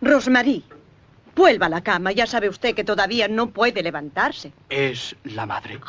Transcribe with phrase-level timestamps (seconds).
[0.00, 0.62] Rosmarie,
[1.34, 2.12] vuelva a la cama.
[2.12, 4.52] Ya sabe usted que todavía no puede levantarse.
[4.68, 5.80] Es la madre.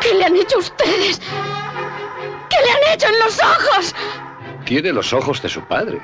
[0.00, 1.20] ¿Qué le han hecho ustedes?
[2.48, 3.94] ¿Qué le han hecho en los ojos?
[4.64, 6.00] Tiene los ojos de su padre.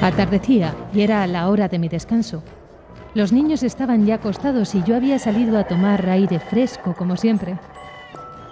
[0.00, 2.42] Atardecía y era la hora de mi descanso.
[3.14, 7.58] Los niños estaban ya acostados y yo había salido a tomar aire fresco, como siempre.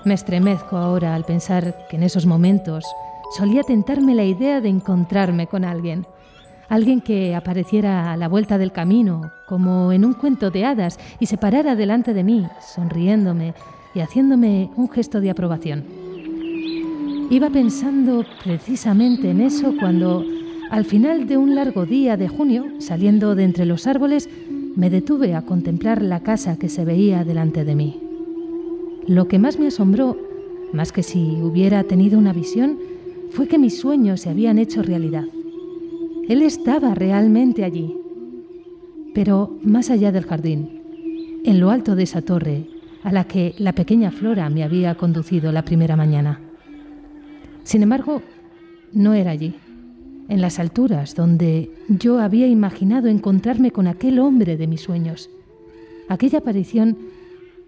[0.05, 2.84] Me estremezco ahora al pensar que en esos momentos
[3.37, 6.06] solía tentarme la idea de encontrarme con alguien.
[6.68, 11.27] Alguien que apareciera a la vuelta del camino, como en un cuento de hadas, y
[11.27, 13.54] se parara delante de mí, sonriéndome
[13.95, 15.84] y haciéndome un gesto de aprobación.
[17.30, 20.23] Iba pensando precisamente en eso cuando
[20.70, 24.30] al final de un largo día de junio, saliendo de entre los árboles,
[24.77, 28.01] me detuve a contemplar la casa que se veía delante de mí.
[29.09, 30.16] Lo que más me asombró,
[30.73, 32.79] más que si hubiera tenido una visión,
[33.30, 35.24] fue que mis sueños se habían hecho realidad.
[36.29, 37.96] Él estaba realmente allí,
[39.12, 40.82] pero más allá del jardín,
[41.45, 42.68] en lo alto de esa torre
[43.02, 46.38] a la que la pequeña Flora me había conducido la primera mañana.
[47.65, 48.23] Sin embargo,
[48.93, 49.55] no era allí
[50.30, 55.28] en las alturas donde yo había imaginado encontrarme con aquel hombre de mis sueños.
[56.09, 56.96] Aquella aparición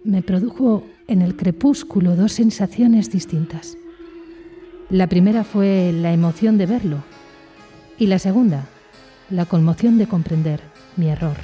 [0.03, 3.77] me produjo en el crepúsculo dos sensaciones distintas.
[4.89, 7.03] La primera fue la emoción de verlo
[7.99, 8.65] y la segunda,
[9.29, 10.61] la conmoción de comprender
[10.95, 11.35] mi error.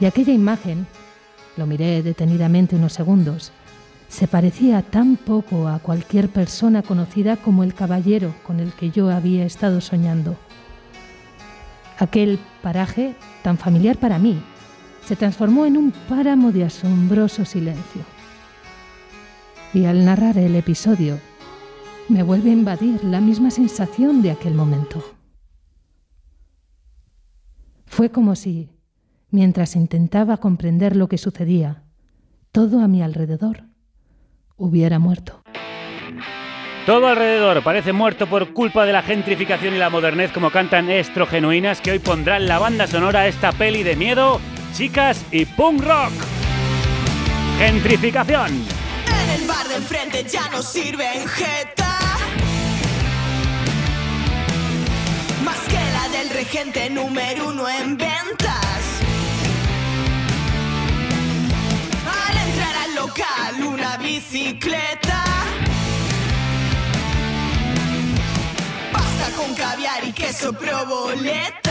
[0.00, 0.86] Y aquella imagen,
[1.56, 3.52] lo miré detenidamente unos segundos,
[4.12, 9.08] se parecía tan poco a cualquier persona conocida como el caballero con el que yo
[9.08, 10.36] había estado soñando.
[11.98, 14.38] Aquel paraje, tan familiar para mí,
[15.06, 18.02] se transformó en un páramo de asombroso silencio.
[19.72, 21.18] Y al narrar el episodio,
[22.10, 25.02] me vuelve a invadir la misma sensación de aquel momento.
[27.86, 28.68] Fue como si,
[29.30, 31.84] mientras intentaba comprender lo que sucedía,
[32.52, 33.71] todo a mi alrededor
[34.62, 35.42] hubiera muerto.
[36.86, 41.80] Todo alrededor parece muerto por culpa de la gentrificación y la modernez como cantan Estrogenuinas
[41.80, 44.40] que hoy pondrán la banda sonora a esta peli de miedo,
[44.74, 46.12] chicas y punk rock.
[47.58, 48.50] Gentrificación.
[48.50, 51.98] En el bar de enfrente ya no sirven jeta.
[55.44, 59.00] Más que la del regente número uno en ventas.
[62.06, 63.41] Al entrar al local
[64.12, 65.24] bicicleta.
[68.92, 71.61] Pasta con caviar y queso proboleta.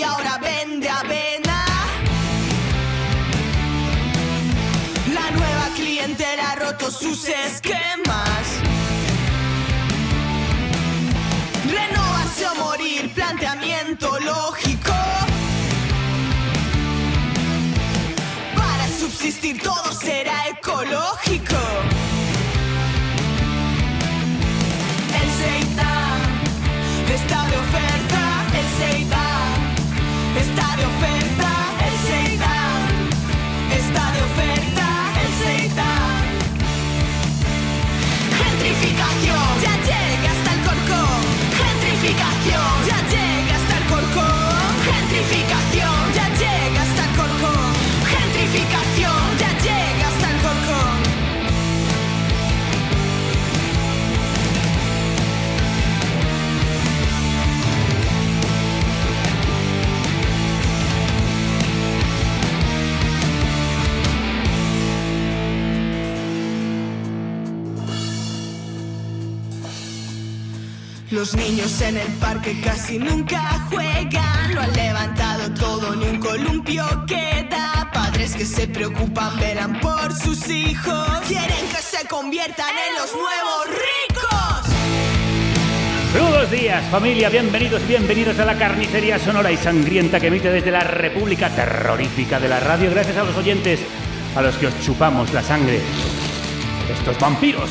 [0.00, 1.64] Paqui ahora vende avena.
[5.12, 8.09] La nueva clientela ha roto sus esquemas.
[71.20, 74.54] Los niños en el parque casi nunca juegan.
[74.54, 77.90] Lo han levantado todo, ni un columpio queda.
[77.92, 81.20] Padres que se preocupan, velan por sus hijos.
[81.28, 84.74] Quieren que se conviertan en los nuevos ricos.
[86.14, 90.84] Crudos días, familia, bienvenidos, bienvenidos a la carnicería sonora y sangrienta que emite desde la
[90.84, 92.90] República Terrorífica de la Radio.
[92.90, 93.78] Gracias a los oyentes
[94.34, 95.82] a los que os chupamos la sangre.
[96.90, 97.68] Estos vampiros.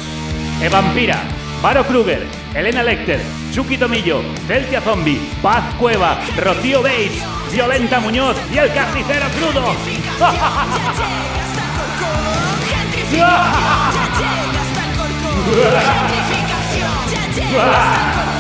[0.61, 1.23] E Vampira,
[1.61, 3.19] Varo Kruger, Elena Lecter,
[3.51, 7.21] Chucky Tomillo, Celtia Zombie, Paz Cueva, Rocío Bates,
[7.51, 9.65] Violenta Muñoz y el carnicero crudo.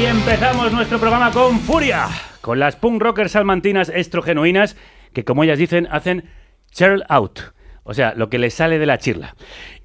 [0.00, 2.08] Hoy empezamos nuestro programa con furia,
[2.40, 4.74] con las punk rockers salmantinas estrogenuinas
[5.12, 6.30] que, como ellas dicen, hacen
[6.72, 7.40] churl out,
[7.82, 9.36] o sea, lo que les sale de la chirla.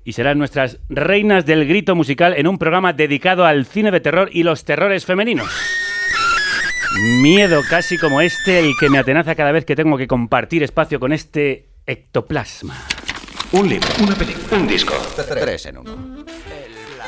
[0.06, 4.30] Y serán nuestras reinas del grito musical en un programa dedicado al cine de terror
[4.32, 5.52] y los terrores femeninos.
[7.22, 10.98] Miedo casi como este, el que me atenaza cada vez que tengo que compartir espacio
[10.98, 12.78] con este ectoplasma.
[13.52, 14.94] Un libro, una película, un disco.
[15.28, 15.94] Tres en uno.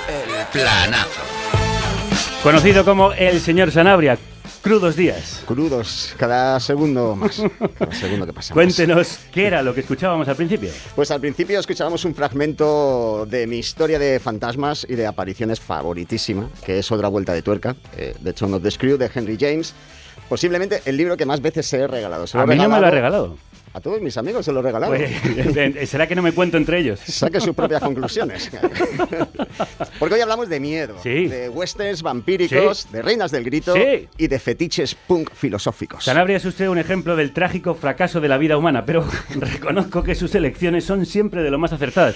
[0.09, 1.36] El planazo.
[2.47, 4.17] Conocido como el señor Sanabria.
[4.61, 5.43] Crudos días.
[5.45, 7.43] Crudos, cada segundo más.
[7.77, 8.53] Cada segundo que pasa.
[8.53, 8.63] más.
[8.63, 10.69] Cuéntenos qué era lo que escuchábamos al principio.
[10.95, 16.49] Pues al principio escuchábamos un fragmento de mi historia de fantasmas y de apariciones favoritísima,
[16.65, 19.73] que es Otra Vuelta de Tuerca, eh, de Son of the Screw, de Henry James.
[20.29, 22.27] Posiblemente el libro que más veces se he regalado.
[22.27, 23.35] Se A mí no me lo ha regalado.
[23.73, 24.93] A todos mis amigos se lo he regalado.
[24.95, 26.99] Pues, ¿Será que no me cuento entre ellos?
[27.05, 28.49] Saque sus propias conclusiones.
[29.99, 31.27] Porque hoy hablamos de miedo, Sí.
[31.27, 32.87] de westerns vampíricos, Sí.
[32.91, 34.07] de reinas del grito Sí.
[34.17, 36.03] y de fetiches punk filosóficos.
[36.05, 39.05] Sanabria es usted un ejemplo del trágico fracaso de la vida humana, pero
[39.35, 42.15] reconozco que sus elecciones son siempre de lo más acertadas.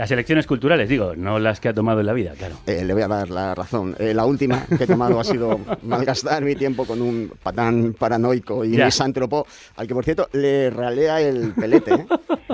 [0.00, 2.54] Las elecciones culturales, digo, no las que ha tomado en la vida, claro.
[2.66, 3.94] Eh, le voy a dar la razón.
[3.98, 8.64] Eh, la última que he tomado ha sido malgastar mi tiempo con un patán paranoico
[8.64, 8.86] y Ya.
[8.86, 11.92] misántropo, al que por cierto le ralea el pelete.
[11.92, 12.06] ¿eh?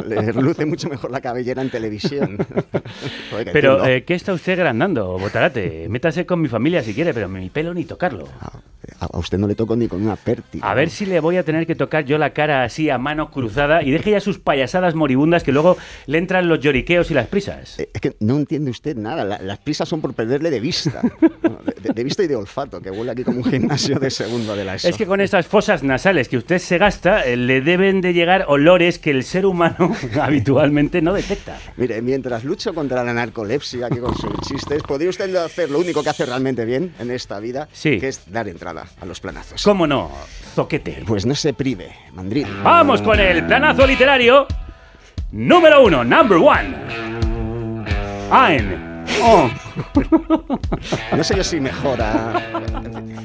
[0.09, 2.37] Le luce mucho mejor la cabellera en televisión.
[3.53, 5.89] Pero, eh, ¿qué está usted agrandando, Botarate?
[5.89, 8.27] Métase con mi familia si quiere, pero mi pelo ni tocarlo.
[8.41, 10.69] a, a usted no le toco ni con una pértiga.
[10.69, 13.31] A ver si le voy a tener que tocar yo la cara así a mano
[13.31, 15.77] cruzada y deje ya sus payasadas moribundas que luego
[16.07, 17.79] le entran los lloriqueos y las prisas.
[17.79, 19.25] Eh, Es que no entiende usted nada.
[19.25, 21.01] La- las prisas son por perderle de vista.
[21.97, 24.75] De, vista y de olfato, que huele aquí como un gimnasio de segundo de la
[24.75, 24.89] ESO.
[24.89, 28.45] Es que con esas fosas nasales que usted se gasta, eh, le deben de llegar
[28.49, 31.59] olores que el ser humano habitualmente no detecta.
[31.77, 36.03] Mire, mientras lucho contra la narcolepsia aquí con sus chistes, podría usted hacer lo único
[36.03, 37.99] que hace realmente bien en esta vida, Sí.
[38.01, 39.63] que es dar entrada a los planazos.
[39.63, 40.11] ¿Cómo no?
[40.55, 41.03] Zoquete.
[41.07, 42.49] Pues no se prive, mandril.
[42.63, 44.47] Vamos con el planazo literario
[45.31, 47.16] número uno, number one.
[48.31, 49.05] Ein.
[49.23, 49.49] Oh.
[51.17, 52.61] No sé yo si mejora.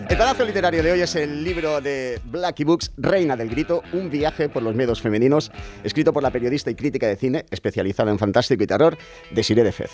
[0.09, 4.09] El planazo literario de hoy es el libro de Blackie Books, Reina del Grito, un
[4.09, 5.51] viaje por los miedos femeninos,
[5.83, 8.97] escrito por la periodista y crítica de cine, especializada en fantástico y terror,
[9.31, 9.91] Desiree de Fez.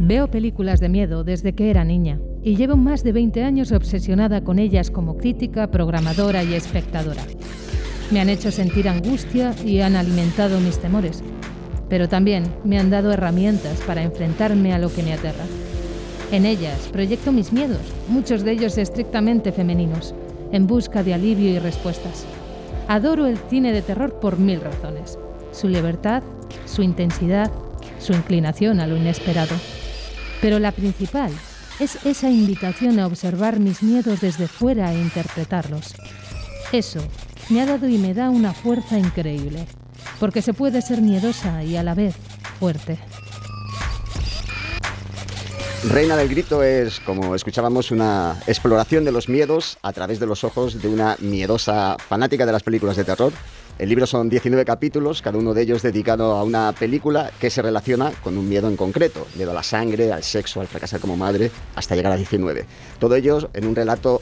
[0.00, 4.42] Veo películas de miedo desde que era niña y llevo más de 20 años obsesionada
[4.42, 7.22] con ellas como crítica, programadora y espectadora.
[8.10, 11.22] Me han hecho sentir angustia y han alimentado mis temores,
[11.88, 15.44] pero también me han dado herramientas para enfrentarme a lo que me aterra.
[16.30, 20.14] En ellas proyecto mis miedos, muchos de ellos estrictamente femeninos,
[20.52, 22.26] en busca de alivio y respuestas.
[22.86, 25.18] Adoro el cine de terror por mil razones.
[25.52, 26.22] Su libertad,
[26.66, 27.50] su intensidad,
[27.98, 29.56] su inclinación a lo inesperado.
[30.40, 31.30] Pero la principal
[31.80, 35.94] es esa invitación a observar mis miedos desde fuera e interpretarlos.
[36.72, 37.00] Eso
[37.50, 39.66] me ha dado y me da una fuerza increíble,
[40.18, 42.14] porque se puede ser miedosa y a la vez
[42.58, 42.98] fuerte.
[45.84, 50.42] Reina del Grito es, como escuchábamos, una exploración de los miedos a través de los
[50.42, 53.32] ojos de una miedosa fanática de las películas de terror.
[53.78, 57.62] El libro son 19 capítulos, cada uno de ellos dedicado a una película que se
[57.62, 61.16] relaciona con un miedo en concreto, miedo a la sangre, al sexo, al fracasar como
[61.16, 62.66] madre, hasta llegar a 19.
[62.98, 64.20] Todo ello en un relato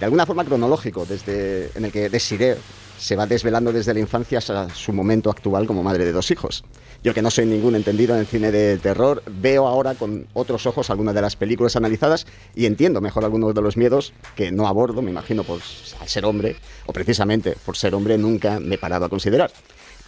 [0.00, 2.56] de alguna forma cronológico, desde en el que Desiree
[2.98, 6.64] se va desvelando desde la infancia hasta su momento actual como madre de dos hijos.
[7.02, 10.90] Yo que no soy ningún entendido en cine de terror, veo ahora con otros ojos
[10.90, 15.02] algunas de las películas analizadas y entiendo mejor algunos de los miedos que no abordo,
[15.02, 15.60] me imagino, por,
[16.00, 19.50] al ser hombre, o precisamente por ser hombre nunca me he parado a considerar.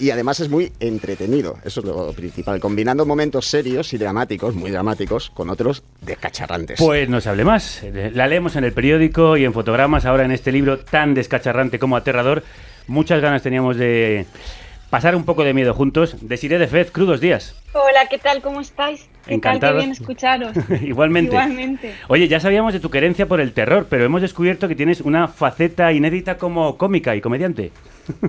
[0.00, 4.70] y además es muy entretenido, eso es lo principal, combinando momentos serios y dramáticos, muy
[4.70, 6.78] dramáticos, con otros descacharrantes.
[6.78, 7.82] Pues no se hable más.
[8.12, 11.96] La leemos en el periódico y en fotogramas, ahora en este libro tan descacharrante como
[11.96, 12.44] aterrador.
[12.88, 14.24] Muchas ganas teníamos de
[14.88, 16.16] pasar un poco de miedo juntos.
[16.22, 17.54] Desiré de Fez, crudos días.
[17.74, 18.40] Hola, ¿qué tal?
[18.40, 19.06] ¿Cómo estáis?
[19.26, 19.60] ¿Qué Encantados.
[19.60, 19.80] tal?
[19.80, 20.56] Qué bien escucharos.
[20.82, 21.32] Igualmente.
[21.32, 21.94] Igualmente.
[22.08, 25.28] Oye, ya sabíamos de tu querencia por el terror, pero hemos descubierto que tienes una
[25.28, 27.72] faceta inédita como cómica y comediante.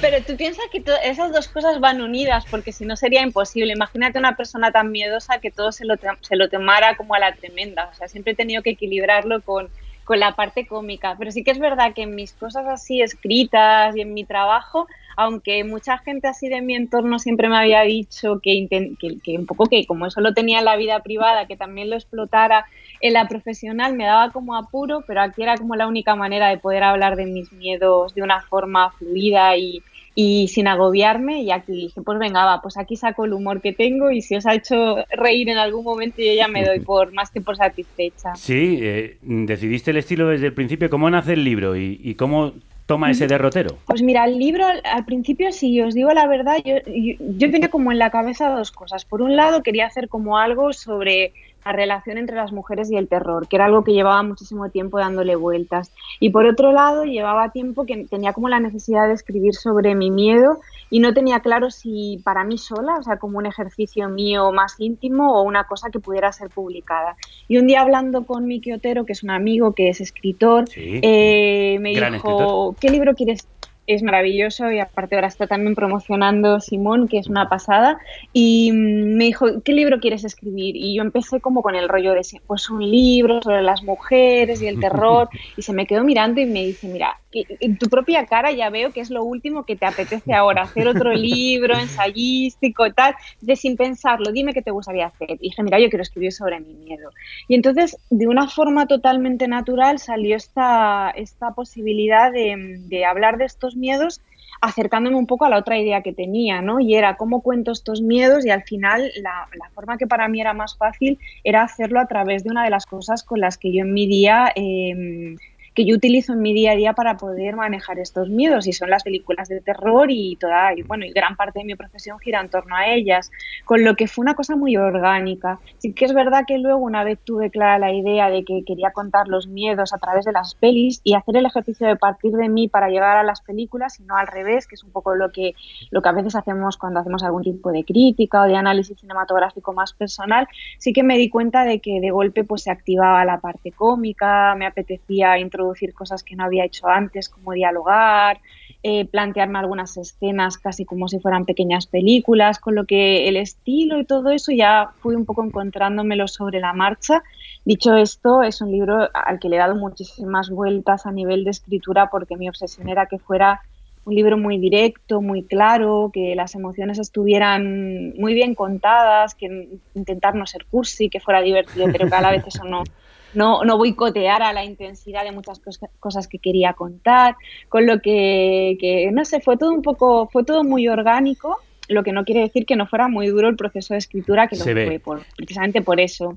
[0.00, 3.72] Pero tú piensas que esas dos cosas van unidas, porque si no sería imposible.
[3.72, 7.34] Imagínate una persona tan miedosa que todo se lo, se lo tomara como a la
[7.34, 7.90] tremenda.
[7.92, 9.68] O sea, siempre he tenido que equilibrarlo con,
[10.08, 11.16] con la parte cómica.
[11.18, 14.86] Pero sí que es verdad que en mis cosas así escritas y en mi trabajo,
[15.18, 18.66] aunque mucha gente así de mi entorno siempre me había dicho que,
[18.98, 21.96] que un poco que como eso lo tenía en la vida privada, que también lo
[21.96, 22.64] explotara
[23.00, 26.56] en la profesional, me daba como apuro, pero aquí era como la única manera de
[26.56, 29.82] poder hablar de mis miedos de una forma fluida y,
[30.14, 31.42] y sin agobiarme.
[31.42, 34.36] Y aquí dije, pues venga, va, pues aquí saco el humor que tengo y si
[34.36, 37.56] os ha hecho reír en algún momento, yo ya me doy por más que por
[37.56, 38.34] satisfecha.
[38.36, 40.90] Sí, eh, decidiste el estilo desde el principio.
[40.90, 42.52] ¿Cómo nace el libro y, y cómo
[42.86, 43.76] toma ese derrotero?
[43.86, 47.50] Pues mira, el libro al, al principio, si os digo la verdad, yo, yo, yo
[47.50, 49.04] tenía como en la cabeza dos cosas.
[49.04, 51.32] Por un lado, quería hacer como algo sobre
[51.68, 54.98] la relación entre las mujeres y el terror, que era algo que llevaba muchísimo tiempo
[54.98, 55.92] dándole vueltas.
[56.18, 60.10] Y por otro lado, llevaba tiempo que tenía como la necesidad de escribir sobre mi
[60.10, 60.58] miedo
[60.88, 64.76] y no tenía claro si para mí sola, o sea, como un ejercicio mío más
[64.78, 67.16] íntimo o una cosa que pudiera ser publicada.
[67.48, 71.00] Y un día hablando con Miki Otero, que es un amigo que es escritor, Sí.
[71.02, 72.76] eh, me dijo, escritor.
[72.80, 73.46] ¿qué libro quieres?
[73.88, 77.98] Es maravilloso y aparte ahora está también promocionando Simón, que es una pasada.
[78.32, 80.76] Y mm, me dijo, ¿qué libro quieres escribir?
[80.76, 84.66] Y yo empecé como con el rollo de, pues un libro sobre las mujeres y
[84.66, 85.30] el terror.
[85.56, 88.90] y se me quedó mirando y me dice, mira, en tu propia cara ya veo
[88.90, 93.14] que es lo último que te apetece ahora, hacer otro libro ensayístico tal.
[93.40, 95.32] De sin pensarlo, dime qué te gustaría hacer.
[95.32, 97.10] Y dije, mira, yo quiero escribir sobre mi miedo.
[97.46, 103.76] Y entonces, de una forma totalmente natural, salió esta, esta posibilidad de, hablar de estos
[103.76, 104.20] miedos
[104.60, 106.80] acercándome un poco a la otra idea que tenía, ¿no?
[106.80, 110.52] Y era cómo cuento estos miedos y al final la, forma que para mí era
[110.52, 113.82] más fácil era hacerlo a través de una de las cosas con las que yo
[113.82, 114.50] en mi día...
[114.56, 115.36] Eh,
[115.78, 118.90] que yo utilizo en mi día a día para poder manejar estos miedos y son
[118.90, 122.40] las películas de terror y toda y bueno y gran parte de mi profesión gira
[122.40, 123.30] en torno a ellas
[123.64, 125.60] con lo que fue una cosa muy orgánica.
[125.78, 128.90] Sí que es verdad que luego una vez tuve clara la idea de que quería
[128.90, 132.48] contar los miedos a través de las pelis y hacer el ejercicio de partir de
[132.48, 135.30] mí para llegar a las películas y no al revés que es un poco lo
[135.30, 135.54] que
[135.92, 139.72] lo que a veces hacemos cuando hacemos algún tipo de crítica o de análisis cinematográfico
[139.72, 140.48] más personal.
[140.78, 144.56] Sí que me di cuenta de que de golpe pues se activaba la parte cómica
[144.56, 148.40] me apetecía introducir cosas que no había hecho antes, como dialogar,
[148.82, 153.98] eh, plantearme algunas escenas casi como si fueran pequeñas películas, con lo que el estilo
[153.98, 157.22] y todo eso ya fui un poco encontrándomelo sobre la marcha.
[157.64, 161.50] Dicho esto, es un libro al que le he dado muchísimas vueltas a nivel de
[161.50, 163.60] escritura porque mi obsesión era que fuera
[164.08, 170.34] un libro muy directo, muy claro, que las emociones estuvieran muy bien contadas, que intentar
[170.34, 172.84] no ser cursi, que fuera divertido, pero que a la vez eso no,
[173.38, 177.36] no, no boicoteara la intensidad de muchas cos cosas que quería contar,
[177.68, 182.02] con lo que, que, no sé, fue todo un poco, fue todo muy orgánico, lo
[182.02, 184.68] que no quiere decir que no fuera muy duro el proceso de escritura, que Se
[184.68, 184.86] lo ve.
[184.86, 186.36] fue, por, precisamente por eso.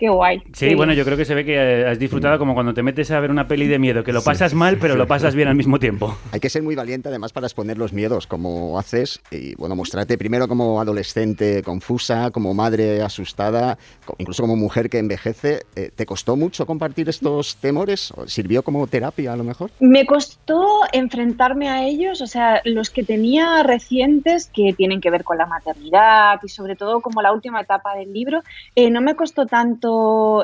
[0.00, 0.38] Qué guay.
[0.54, 2.82] Sí, qué bueno, yo creo que se ve que eh, has disfrutado como cuando te
[2.82, 5.46] metes a ver una peli de miedo, que lo pasas mal, pero lo pasas bien
[5.46, 6.16] al mismo tiempo.
[6.32, 10.16] Hay que ser muy valiente además para exponer los miedos, como haces, y bueno, mostrarte
[10.16, 13.76] primero como adolescente confusa, como madre asustada,
[14.16, 15.66] incluso como mujer que envejece.
[15.76, 18.10] Eh, ¿Te costó mucho compartir estos temores?
[18.12, 19.70] ¿O ¿Sirvió como terapia a lo mejor?
[19.80, 25.24] Me costó enfrentarme a ellos, o sea, los que tenía recientes que tienen que ver
[25.24, 28.40] con la maternidad y sobre todo como la última etapa del libro,
[28.74, 29.89] eh, no me costó tanto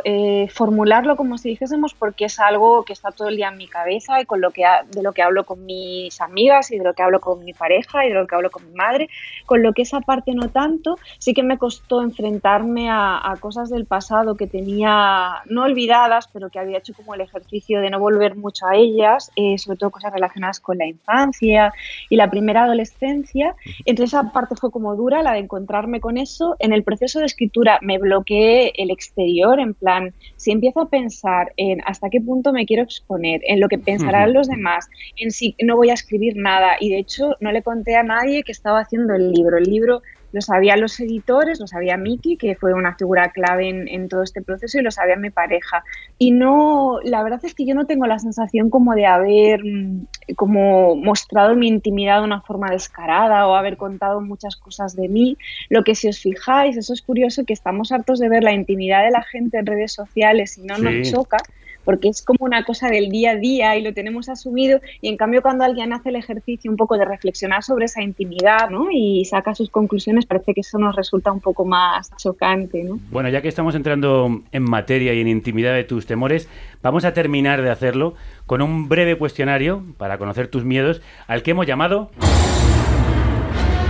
[0.04, 3.68] eh, formularlo como si dijésemos porque es algo que está todo el día en mi
[3.68, 6.84] cabeza y con lo que ha- de lo que hablo con mis amigas y de
[6.84, 9.08] lo que hablo con mi pareja y de lo que hablo con mi madre,
[9.46, 13.70] con lo que esa parte no tanto, sí que me costó enfrentarme a, a cosas
[13.70, 17.98] del pasado que tenía no olvidadas, pero que había hecho como el ejercicio de no
[18.00, 21.72] volver mucho a ellas, eh, sobre todo cosas relacionadas con la infancia
[22.08, 23.54] y la primera adolescencia.
[23.84, 26.56] Entonces esa parte fue como dura, la de encontrarme con eso.
[26.58, 29.16] En el proceso de escritura me bloqueé el exterior,
[29.58, 33.68] en plan, si empiezo a pensar en hasta qué punto me quiero exponer, en lo
[33.68, 36.76] que pensarán los demás, en si no voy a escribir nada.
[36.80, 39.58] Y de hecho no le conté a nadie que estaba haciendo el libro.
[39.58, 40.02] El libro
[40.36, 44.22] Lo sabían los editores, lo sabía Miki, que fue una figura clave en, en todo
[44.22, 45.82] este proceso, y lo sabía mi pareja.
[46.18, 50.06] Y no, la verdad es que yo no tengo la sensación como de haber mm,
[50.34, 55.38] como mostrado mi intimidad de una forma descarada o haber contado muchas cosas de mí.
[55.70, 59.04] Lo que si os fijáis, eso es curioso que estamos hartos de ver la intimidad
[59.04, 60.82] de la gente en redes sociales y no Sí.
[60.82, 61.38] nos choca
[61.86, 65.16] porque es como una cosa del día a día y lo tenemos asumido y en
[65.16, 68.88] cambio cuando alguien hace el ejercicio un poco de reflexionar sobre esa intimidad ¿no?
[68.90, 72.82] y saca sus conclusiones parece que eso nos resulta un poco más chocante.
[72.84, 72.98] ¿no?
[73.10, 76.48] Bueno, ya que estamos entrando en materia y en intimidad de tus temores,
[76.82, 78.14] vamos a terminar de hacerlo
[78.46, 82.10] con un breve cuestionario para conocer tus miedos, al que hemos llamado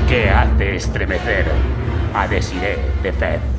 [0.08, 1.46] ¿Qué hace estremecer
[2.14, 3.55] a Desiree de Fed?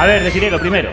[0.00, 0.88] A ver, Desiree, lo primero.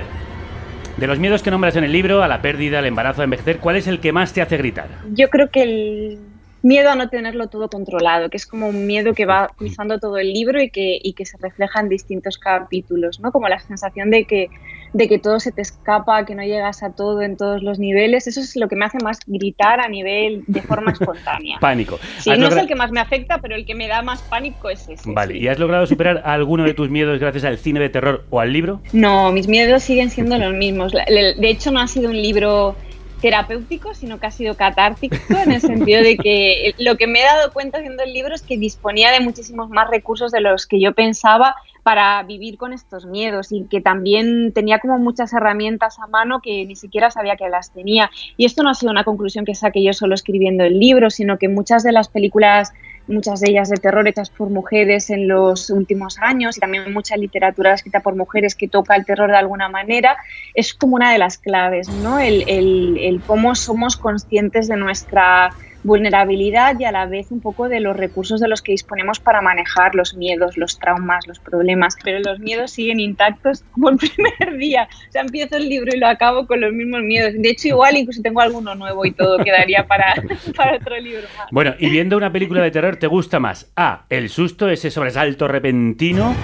[0.98, 3.60] De los miedos que nombras en el libro, a la pérdida, al embarazo, a envejecer,
[3.60, 4.90] ¿cuál es el que más te hace gritar?
[5.14, 6.20] Yo creo que el
[6.62, 10.18] miedo a no tenerlo todo controlado, que es como un miedo que va cruzando todo
[10.18, 13.32] el libro y que, y que se refleja en distintos capítulos, ¿no?
[13.32, 14.50] Como la sensación de que,
[14.94, 18.28] de que todo se te escapa, que no llegas a todo en todos los niveles.
[18.28, 21.58] Eso es lo que me hace más gritar a nivel de forma espontánea.
[21.60, 22.00] Pánico.
[22.20, 24.22] Sí, ¿Has no es el que más me afecta, pero el que me da más
[24.24, 25.12] pánico es ese.
[25.12, 25.40] Vale, sí.
[25.42, 28.52] ¿y has logrado superar alguno de tus miedos gracias al cine de terror o al
[28.54, 28.82] libro?
[28.94, 30.94] No, mis miedos siguen siendo los mismos.
[30.94, 32.76] De hecho, no ha sido un libro
[33.22, 37.24] terapéutico, sino que ha sido catártico, en el sentido de que lo que me he
[37.24, 40.80] dado cuenta haciendo el libro es que disponía de muchísimos más recursos de los que
[40.80, 41.56] yo pensaba
[41.88, 46.66] para vivir con estos miedos y que también tenía como muchas herramientas a mano que
[46.66, 48.12] ni siquiera sabía que las tenía.
[48.36, 51.38] Y esto no ha sido una conclusión que saqué yo solo escribiendo el libro, sino
[51.38, 52.74] que muchas de las películas
[53.08, 57.16] muchas de ellas de terror hechas por mujeres en los últimos años y también mucha
[57.16, 60.18] literatura escrita por mujeres que toca el terror de alguna manera,
[60.54, 62.20] es como una de las claves, ¿no?
[62.20, 65.52] El, el- el cómo somos conscientes de nuestra
[65.84, 69.42] vulnerabilidad y a la vez un poco de los recursos de los que disponemos para
[69.42, 71.96] manejar los miedos, los traumas, los problemas.
[72.04, 74.88] Pero los miedos siguen intactos como el primer día.
[75.10, 77.34] O sea, empiezo el libro y lo acabo con los mismos miedos.
[77.38, 80.14] De hecho, igual incluso tengo alguno nuevo y todo quedaría para,
[80.56, 81.28] para otro libro.
[81.52, 83.72] Bueno, y viendo una película de terror, ¿te gusta más?
[83.76, 84.06] A.
[84.10, 86.36] El susto, ese sobresalto repentino.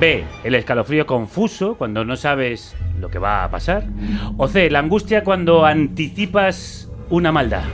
[0.00, 0.24] B.
[0.42, 3.84] El escalofrío confuso, cuando no sabes lo que va a pasar.
[4.36, 4.68] O C.
[4.68, 7.64] La angustia cuando anticipas una maldad.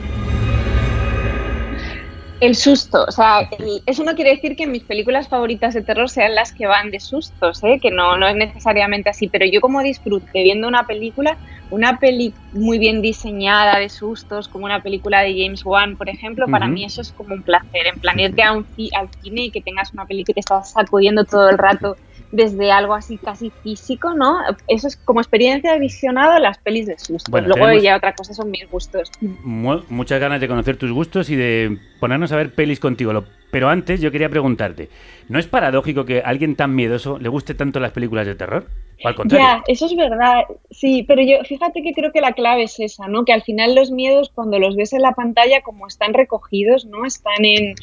[2.41, 6.09] El susto, o sea, el- eso no quiere decir que mis películas favoritas de terror
[6.09, 7.79] sean las que van de sustos, ¿eh?
[7.81, 12.37] que no, no es necesariamente así, pero yo como disfrute viendo una película, una peli
[12.51, 16.75] muy bien diseñada de sustos, como una película de James Wan, por ejemplo, para Ujú.
[16.75, 18.65] mí eso es como un placer, en plan irte a un
[18.97, 21.97] al cine y que tengas una película que te estás sacudiendo todo el rato
[22.31, 24.37] desde algo así casi físico, ¿no?
[24.67, 27.31] Eso es como experiencia de visionado las pelis de sustos.
[27.31, 29.11] Bueno, Luego ya otra cosa son mis gustos.
[29.21, 33.23] Mu- muchas ganas de conocer tus gustos y de ponernos a ver pelis contigo.
[33.51, 34.89] Pero antes yo quería preguntarte,
[35.27, 38.67] ¿no es paradójico que a alguien tan miedoso le guste tanto las películas de terror?
[39.03, 39.45] ¿O al contrario?
[39.45, 43.07] Ya, eso es verdad, sí, pero yo fíjate que creo que la clave es esa,
[43.07, 43.25] ¿no?
[43.25, 47.05] Que al final los miedos cuando los ves en la pantalla como están recogidos, ¿no?
[47.05, 47.75] Están en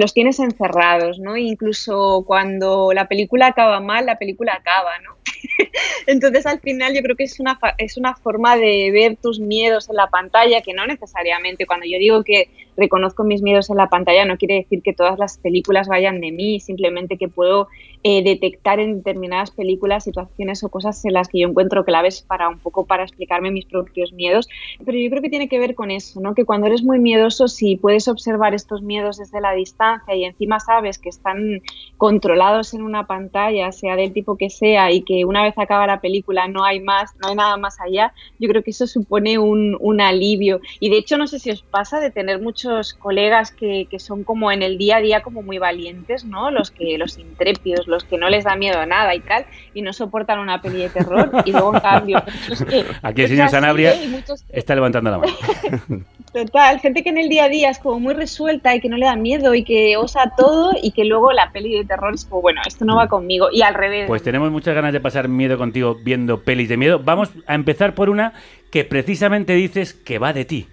[0.00, 1.36] los tienes encerrados, ¿no?
[1.36, 5.13] Incluso cuando la película acaba mal, la película acaba, ¿no?
[6.06, 9.88] Entonces al final yo creo que es una es una forma de ver tus miedos
[9.88, 13.88] en la pantalla que no necesariamente cuando yo digo que reconozco mis miedos en la
[13.88, 17.68] pantalla no quiere decir que todas las películas vayan de mí, simplemente que puedo
[18.06, 22.48] eh, detectar en determinadas películas situaciones o cosas en las que yo encuentro claves para
[22.48, 24.48] un poco para explicarme mis propios miedos.
[24.84, 26.34] Pero yo creo que tiene que ver con eso, ¿no?
[26.34, 30.60] Que cuando eres muy miedoso, si puedes observar estos miedos desde la distancia y encima
[30.60, 31.62] sabes que están
[31.96, 36.00] controlados en una pantalla, sea del tipo que sea, y que una vez acaba la
[36.00, 39.76] película no hay más, no hay nada más allá, yo creo que eso supone un,
[39.78, 40.60] un alivio.
[40.80, 44.24] Y de hecho, no sé si os pasa de tener muchos colegas que, que son
[44.24, 46.50] como en el día a día como muy valientes, ¿no?
[46.50, 49.82] Los que, los intrépidos, los que no les da miedo a nada y tal, y
[49.82, 52.18] no soportan una peli de terror, y luego en cambio.
[52.18, 54.08] otros que- Aquí el señor Sanabria ¿eh?
[54.08, 55.32] Muchos- está levantando la mano.
[56.34, 58.96] Total, gente que en el día a día es como muy resuelta y que no
[58.96, 62.24] le da miedo y que osa todo y que luego la peli de terror es
[62.24, 63.50] como, bueno, esto no va conmigo.
[63.52, 64.08] Y al revés.
[64.08, 66.98] Pues tenemos muchas ganas de pasar miedo contigo viendo pelis de miedo.
[66.98, 68.32] Vamos a empezar por una
[68.72, 70.66] que precisamente dices que va de ti.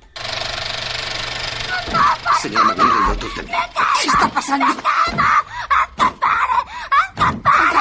[2.41, 3.59] Señor McGonagall, tú también.
[4.01, 4.65] ¿Qué está pasando?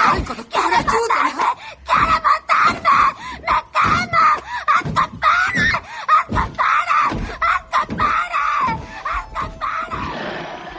[0.05, 1.33] ¡Algo, doctor, ayúdame!
[1.87, 2.81] ¡Quiere matarme!
[3.40, 4.40] ¡Me quema!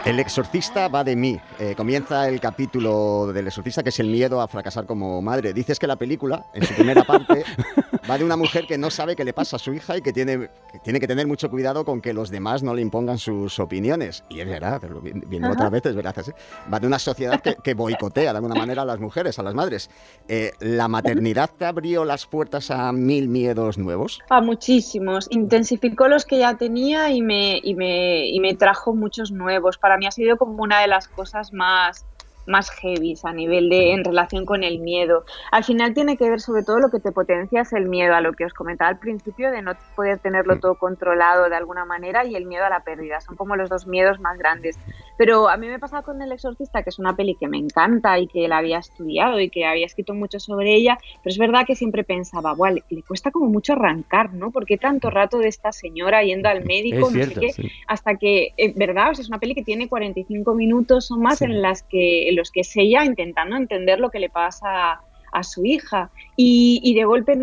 [0.03, 1.39] El exorcista va de mí.
[1.59, 5.53] Eh, comienza el capítulo del exorcista, que es el miedo a fracasar como madre.
[5.53, 7.43] Dices que la película, en su primera parte,
[8.09, 10.11] va de una mujer que no sabe qué le pasa a su hija y que
[10.11, 13.59] tiene que, tiene que tener mucho cuidado con que los demás no le impongan sus
[13.59, 14.23] opiniones.
[14.29, 14.81] Y es verdad,
[15.27, 15.53] viendo Ajá.
[15.53, 16.15] otra vez, es verdad.
[16.17, 16.31] así.
[16.73, 19.53] Va de una sociedad que, que boicotea de alguna manera a las mujeres, a las
[19.53, 19.91] madres.
[20.27, 24.19] Eh, ¿La maternidad te abrió las puertas a mil miedos nuevos?
[24.31, 25.27] A muchísimos.
[25.29, 29.77] Intensificó los que ya tenía y me, y, me, y me trajo muchos nuevos.
[29.77, 32.05] Para mí ha sido como una de las cosas más
[32.47, 35.23] más heavies a nivel de en relación con el miedo.
[35.51, 38.21] Al final tiene que ver sobre todo lo que te potencia es el miedo a
[38.21, 42.25] lo que os comentaba al principio de no poder tenerlo todo controlado de alguna manera
[42.25, 43.21] y el miedo a la pérdida.
[43.21, 44.77] Son como los dos miedos más grandes.
[45.17, 48.17] Pero a mí me pasa con El Exorcista, que es una peli que me encanta
[48.17, 51.65] y que la había estudiado y que había escrito mucho sobre ella, pero es verdad
[51.67, 54.51] que siempre pensaba, "Buah, le, le cuesta como mucho arrancar, ¿no?
[54.51, 56.95] ¿Por qué tanto rato de esta señora yendo al médico?
[56.97, 57.69] Es no cierto, sé qué, sí.
[57.87, 59.11] hasta que, eh, ¿verdad?
[59.11, 61.45] O sea, es una peli que tiene 45 minutos o más Sí.
[61.45, 65.01] en las que en los que es ella intentando entender lo que le pasa a,
[65.31, 66.11] a su hija.
[66.35, 67.35] Y, y de golpe,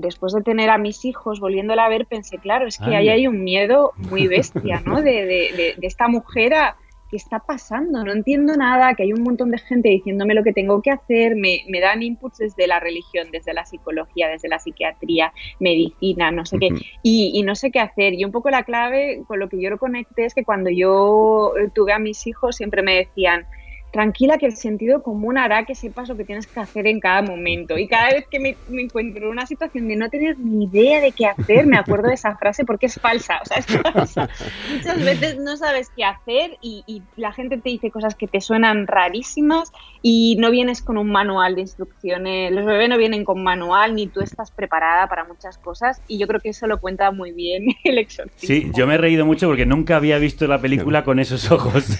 [0.00, 3.26] después de tener a mis hijos, volviéndola a ver, pensé, claro, es que ahí hay
[3.26, 5.02] un miedo muy bestia, ¿no?
[5.02, 6.76] De, de- de- de esta mujer a
[7.10, 8.04] ¿qué está pasando?
[8.04, 11.36] No entiendo nada, que hay un montón de gente diciéndome lo que tengo que hacer,
[11.36, 16.44] me, me dan inputs desde la religión, desde la psicología, desde la psiquiatría, medicina, no
[16.44, 16.68] sé qué,
[17.02, 18.12] y, y no sé qué hacer.
[18.12, 21.52] Y un poco la clave con lo que yo lo conecté es que cuando yo
[21.74, 23.46] tuve a mis hijos siempre me decían,
[23.90, 27.22] tranquila que el sentido común hará que sepas lo que tienes que hacer en cada
[27.22, 27.78] momento.
[27.78, 31.00] Y cada vez que me, me encuentro en una situación de no tener ni idea
[31.00, 33.40] de qué hacer, me acuerdo de esa frase porque es falsa.
[33.42, 34.28] O sea, es falsa.
[34.72, 38.40] Muchas veces no sabes qué hacer y, y la gente te dice cosas que te
[38.40, 39.72] suenan rarísimas
[40.02, 42.52] y no vienes con un manual de instrucciones.
[42.52, 46.26] Los bebés no vienen con manual ni tú estás preparada para muchas cosas y yo
[46.26, 48.46] creo que eso lo cuenta muy bien el exorcista.
[48.46, 51.98] Sí, yo me he reído mucho porque nunca había visto la película con esos ojos.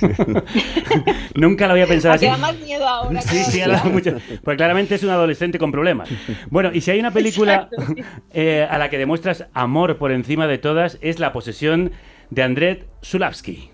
[1.35, 2.27] nunca lo había pensado ¿A así.
[2.27, 3.21] da más miedo ahora?
[3.23, 4.17] Sí, sí, mucho.
[4.43, 6.09] Pues claramente es un adolescente con problemas.
[6.51, 7.69] Bueno, y si hay una película
[8.33, 11.93] eh, a la que demuestras amor por encima de todas, es La posesión
[12.31, 13.71] de Andrzej Zulawski.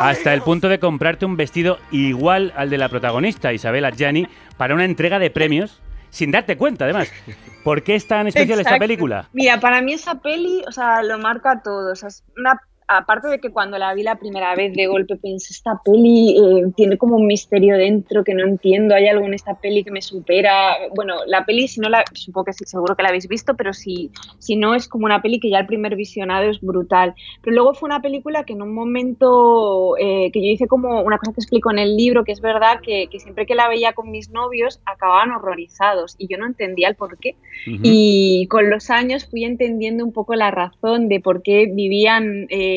[0.00, 4.74] Hasta el punto de comprarte un vestido igual al de la protagonista, Isabella Gianni, para
[4.74, 5.80] una entrega de premios,
[6.14, 7.10] sin darte cuenta, además.
[7.64, 9.28] ¿Por qué es tan especial esta película?
[9.32, 11.92] Mira, para mí esa peli, o sea, lo marca todo.
[11.92, 15.16] O sea, es una, aparte de que cuando la vi la primera vez de golpe
[15.16, 19.34] pensé, esta peli eh, tiene como un misterio dentro que no entiendo, hay algo en
[19.34, 20.76] esta peli que me supera.
[20.94, 23.72] Bueno, la peli, si no la, supongo que sí, seguro que la habéis visto, pero
[23.72, 27.14] si, si no, es como una peli que ya el primer visionado es brutal.
[27.42, 31.18] Pero luego fue una película que en un momento eh, que yo hice como una
[31.18, 33.92] cosa que explico en el libro, que es verdad que, que siempre que la veía
[33.92, 37.36] con mis novios acababan horrorizados y yo no entendía el por qué.
[37.66, 42.73] Y con los años fui entendiendo un poco la razón de por qué vivían eh,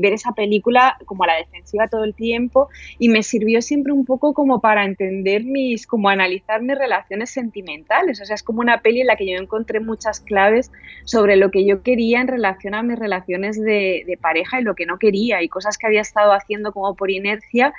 [0.00, 4.04] ver esa película como a la defensiva todo el tiempo y me sirvió siempre un
[4.04, 8.20] poco como para entender mis, como analizar mis relaciones sentimentales.
[8.20, 10.70] O sea, es como una peli en la que yo encontré muchas claves
[11.04, 14.74] sobre lo que yo quería en relación a mis relaciones de, de pareja y lo
[14.74, 17.72] que no quería y cosas que había estado haciendo como por inercia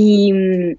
[0.00, 0.32] y,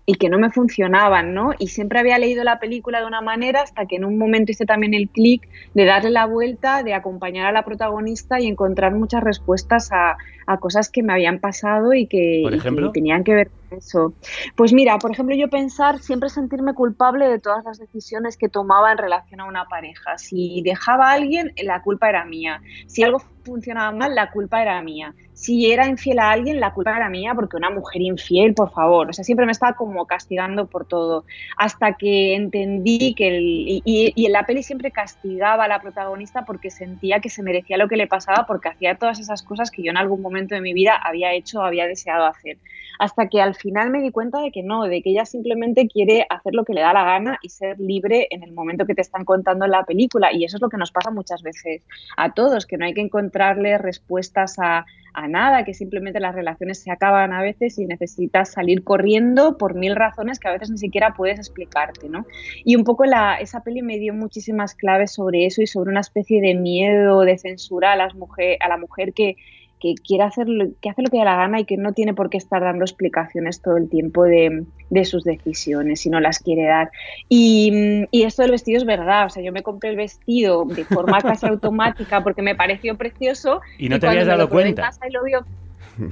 [0.05, 1.51] y que no me funcionaban, ¿no?
[1.60, 4.65] Y siempre había leído la película de una manera hasta que en un momento hice
[4.65, 9.21] también el clic de darle la vuelta, de acompañar a la protagonista y encontrar muchas
[9.21, 10.15] respuestas a,
[10.49, 12.91] a cosas que me habían pasado y que, ¿Por y que ejemplo?
[12.91, 14.13] tenían que ver con eso.
[14.55, 18.91] Pues mira, por ejemplo, yo pensar siempre sentirme culpable de todas las decisiones que tomaba
[18.91, 20.17] en relación a una pareja.
[20.17, 22.62] Si dejaba a alguien, la culpa era mía.
[22.88, 25.13] Si algo funcionaba mal, la culpa era mía.
[25.33, 29.09] Si era infiel a alguien, la culpa era mía porque una mujer infiel, por favor.
[29.09, 31.25] O sea, siempre me estaba como castigando por todo.
[31.57, 36.71] Hasta que entendí que el, y en la peli siempre castigaba a la protagonista porque
[36.71, 39.91] sentía que se merecía lo que le pasaba porque hacía todas esas cosas que yo
[39.91, 42.58] en algún momento de mi vida había hecho o había deseado hacer.
[42.99, 46.25] Hasta que al final me di cuenta de que no, de que ella simplemente quiere
[46.30, 49.02] hacer lo que le da la gana y ser libre en el momento que te
[49.02, 50.34] están contando en la película.
[50.34, 51.86] Y eso es lo que nos pasa muchas veces
[52.17, 56.80] a todos, que no hay que encontrarle respuestas a, a nada, que simplemente las relaciones
[56.80, 60.78] se acaban a veces y necesitas salir corriendo por mil razones que a veces ni
[60.78, 62.25] siquiera puedes explicarte, ¿no?
[62.63, 66.02] Y un poco la, esa peli me dio muchísimas claves sobre eso y sobre una
[66.02, 69.38] especie de miedo, de censura a, las mujer, a la mujer que,
[69.79, 72.13] que quiere hacer lo, que hace lo que da la gana y que no tiene
[72.13, 76.39] por qué estar dando explicaciones todo el tiempo de, de sus decisiones si no las
[76.39, 76.91] quiere dar.
[77.27, 80.83] Y, y esto del vestido es verdad, o sea, yo me compré el vestido de
[80.85, 84.89] forma casi automática porque me pareció precioso Y no te habías dado cuenta.
[85.07, 85.45] y lo vio-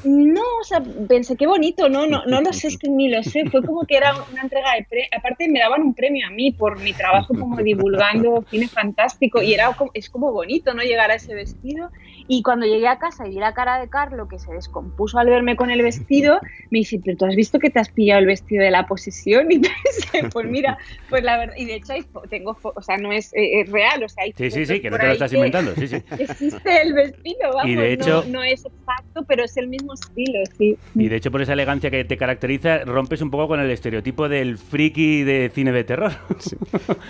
[0.03, 3.23] No, o sea, pensé qué bonito, no, no, no lo sé, es que ni lo
[3.23, 3.49] sé.
[3.49, 5.07] Fue como que era una entrega de premio.
[5.17, 9.53] Aparte, me daban un premio a mí por mi trabajo como divulgando cine fantástico y
[9.53, 10.83] era como- es como bonito, ¿no?
[10.83, 11.89] Llegar a ese vestido.
[12.27, 15.27] Y cuando llegué a casa y vi la cara de Carlo que se descompuso al
[15.29, 18.25] verme con el vestido, me dice, pero tú has visto que te has pillado el
[18.25, 20.77] vestido de la posesión y pensé, pues mira,
[21.09, 21.93] pues la verdad, y de hecho
[22.29, 24.89] tengo, o sea, no es, eh, es real, o sea, hay Sí, sí, sí, que
[24.89, 25.95] no te lo estás inventando, sí, sí.
[26.19, 29.76] Existe el vestido, vamos, Y de hecho- no, no es exacto, pero es el mismo
[29.93, 30.77] estilo, sí.
[30.95, 34.27] Y de hecho, por esa elegancia que te caracteriza, rompes un poco con el estereotipo
[34.29, 36.11] del friki de cine de terror.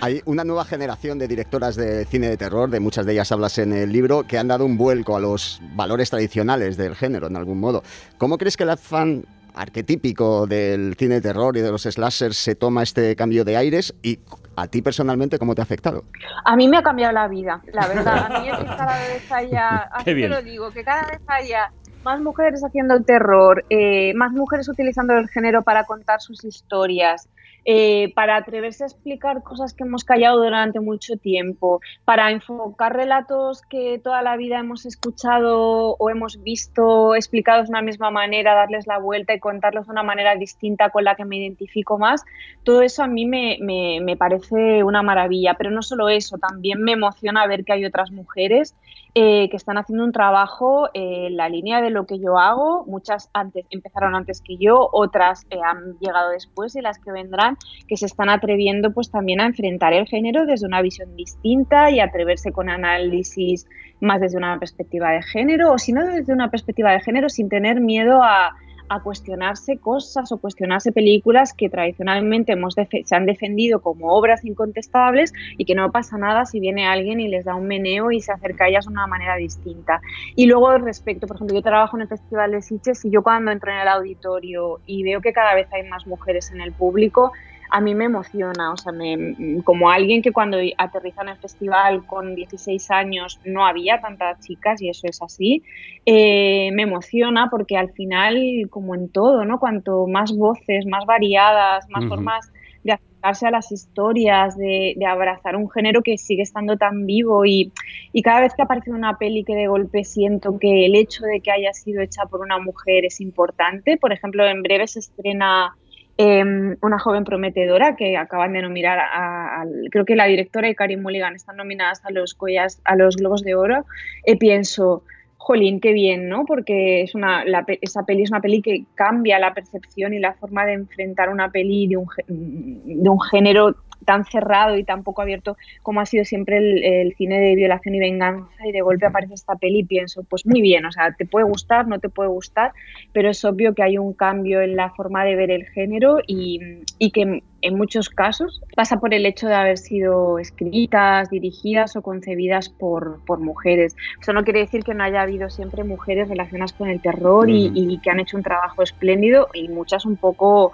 [0.02, 3.58] Hay una nueva generación de directoras de cine de terror, de muchas de ellas hablas
[3.58, 7.36] en el libro, que han dado un vuelco a los valores tradicionales del género, en
[7.36, 7.84] algún modo.
[8.18, 9.26] ¿Cómo crees que el fan
[9.56, 13.94] arquetípico del cine de terror y de los slashers se toma este cambio de aires
[14.04, 14.20] y
[14.56, 16.04] a ti personalmente cómo te ha afectado?
[16.46, 18.32] A mí me ha cambiado la vida, la verdad.
[18.32, 20.30] A mí es que cada vez haya, Qué así te bien.
[20.30, 21.72] lo digo, que cada vez haya
[22.08, 27.28] más mujeres haciendo el terror, eh, más mujeres utilizando el género para contar sus historias,
[27.70, 33.62] eh, para atreverse a explicar cosas que hemos callado durante mucho tiempo, para enfocar relatos
[33.64, 38.88] que toda la vida hemos escuchado o hemos visto explicados de una misma manera, darles
[38.88, 42.24] la vuelta y contarlos de una manera distinta con la que me identifico más.
[42.64, 46.82] Todo eso a mí me, me- me parece una maravilla, pero no solo eso, también
[46.82, 48.76] me emociona ver que hay otras mujeres
[49.16, 52.86] eh, que están haciendo un trabajo eh, en la línea de lo que yo hago.
[52.86, 57.57] Muchas antes empezaron antes que yo, otras eh, han llegado después y las que vendrán
[57.88, 62.00] que se están atreviendo pues también a enfrentar el género desde una visión distinta y
[62.00, 63.68] atreverse con análisis
[64.00, 67.50] más desde una perspectiva de género o si no desde una perspectiva de género sin
[67.50, 68.56] tener miedo a,
[68.90, 75.34] a cuestionarse cosas o cuestionarse películas que tradicionalmente hemos se han defendido como obras incontestables
[75.58, 78.32] y que no pasa nada si viene alguien y les da un meneo y se
[78.32, 80.02] acerca a ellas de una manera distinta.
[80.36, 83.52] Y luego respecto, por ejemplo, yo trabajo en el Festival de Sitges y yo cuando
[83.52, 87.32] entro en el auditorio y veo que cada vez hay más mujeres en el público,
[87.70, 92.06] a mí me emociona, o sea, me- como alguien que cuando aterriza en el festival
[92.06, 95.64] con 16 años no había tantas chicas y eso es así,
[96.06, 98.38] eh, me emociona porque al final,
[98.70, 99.60] como en todo, ¿no?
[99.60, 102.52] Cuanto más voces, más variadas, más formas
[102.84, 107.46] de acercarse a las historias, de, de abrazar un género que sigue estando tan vivo
[107.46, 107.74] y,
[108.14, 111.42] y cada vez que aparece una peli que de golpe siento que el hecho de
[111.42, 113.98] que haya sido hecha por una mujer es importante.
[113.98, 115.76] Por ejemplo, en breve se estrena
[116.18, 116.44] eh,
[116.82, 121.36] una joven prometedora que acaban de nominar a, creo que la directora y Karim Mulligan
[121.36, 123.86] están nominadas a los Goyas, a los Globos de Oro.
[124.24, 125.04] Eh, pienso,
[125.38, 126.46] jolín, qué bien, ¿no?
[126.46, 130.34] Porque es una, la esa peli es una peli que cambia la percepción y la
[130.34, 135.22] forma de enfrentar una peli de un, de un género tan cerrado y tan poco
[135.22, 139.06] abierto como ha sido siempre el, el cine de violación y venganza y de golpe
[139.06, 142.10] aparece esta peli y pienso, pues muy bien, o sea, te puede gustar, no te
[142.10, 142.74] puede gustar,
[143.14, 146.60] pero es obvio que hay un cambio en la forma de ver el género y,
[147.00, 152.02] y que en muchos casos pasa por el hecho de haber sido escritas, dirigidas o
[152.02, 153.96] concebidas por, por mujeres.
[154.22, 158.00] Eso no quiere decir que no haya habido siempre mujeres relacionadas con el terror y
[158.04, 160.72] que han hecho un trabajo espléndido y muchas un poco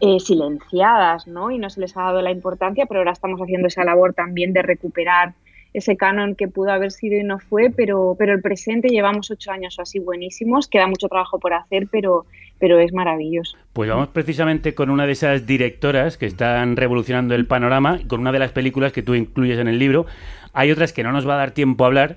[0.00, 1.50] eh, silenciadas, ¿no?
[1.50, 4.52] Y no se les ha dado la importancia, pero ahora estamos haciendo esa labor también
[4.52, 5.34] de recuperar
[5.72, 9.50] ese canon que pudo haber sido y no fue, pero, pero el presente llevamos ocho
[9.50, 12.24] años así buenísimos, queda mucho trabajo por hacer, pero,
[12.58, 13.58] pero es maravilloso.
[13.74, 18.32] Pues vamos precisamente con una de esas directoras que están revolucionando el panorama, con una
[18.32, 20.06] de las películas que tú incluyes en el libro.
[20.54, 22.16] Hay otras que no nos va a dar tiempo a hablar,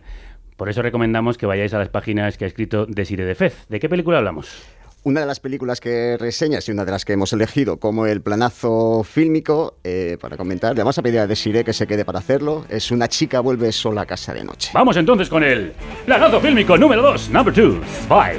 [0.56, 3.68] por eso recomendamos que vayáis a las páginas que ha escrito Desire de Fez.
[3.68, 4.79] ¿De qué película hablamos?
[5.04, 8.22] Una de las películas que reseñas y una de las que hemos elegido como el
[8.22, 12.20] planazo fílmico eh, para comentar, le vamos a pedir a Desiree que se quede para
[12.20, 14.72] hacerlo, es Una chica vuelve sola a casa de noche.
[14.74, 15.72] Vamos entonces con el
[16.06, 18.38] planazo fílmico número 2, number 2, Spy.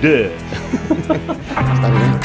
[0.02, 2.20] Está bien.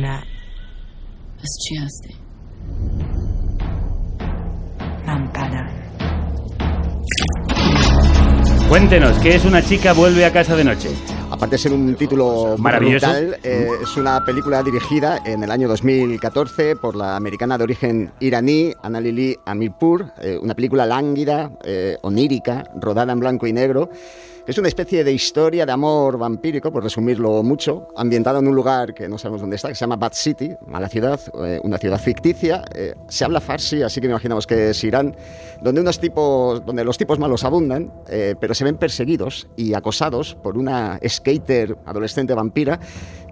[0.00, 0.24] Lampada.
[8.68, 10.90] Cuéntenos, ¿qué es una chica vuelve a casa de noche?
[11.30, 13.06] Aparte de ser un título Maravilloso.
[13.06, 18.12] brutal, eh, es una película dirigida en el año 2014 por la americana de origen
[18.18, 23.88] iraní, Annalili Amirpur, eh, una película lánguida, eh, onírica, rodada en blanco y negro.
[24.46, 28.94] Es una especie de historia de amor vampírico, por resumirlo mucho, ambientada en un lugar
[28.94, 31.98] que no sabemos dónde está, que se llama Bad City, mala ciudad, eh, una ciudad
[32.00, 32.62] ficticia.
[32.72, 35.16] Eh, se habla farsi, así que imaginamos que es Irán,
[35.60, 41.76] donde los tipos malos abundan, eh, pero se ven perseguidos y acosados por una skater
[41.84, 42.78] adolescente vampira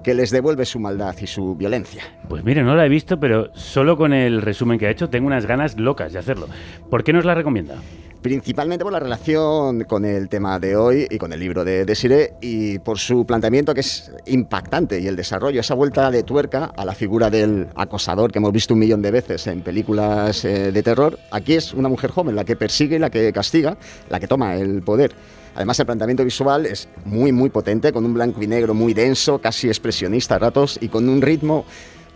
[0.03, 2.03] que les devuelve su maldad y su violencia.
[2.29, 5.29] Pues mire, no la he visto, pero solo con el resumen que ha hecho tengo
[5.29, 6.49] unas ganas locas de hacerlo.
[6.91, 7.77] ¿Por qué nos la recomienda?
[8.25, 12.33] Principalmente por la relación con el tema de hoy y con el libro de Desiree
[12.41, 16.87] y por su planteamiento que es impactante y el desarrollo, esa vuelta de tuerca a
[16.87, 20.83] la figura del acosador que hemos visto un millón de veces en películas eh, de
[20.83, 21.19] terror.
[21.33, 23.77] Aquí es una mujer joven la que persigue, la que castiga,
[24.09, 25.13] la que toma el poder.
[25.55, 29.39] Además, el planteamiento visual es muy, muy potente, con un blanco y negro muy denso,
[29.39, 31.67] casi expresionista a ratos y con un ritmo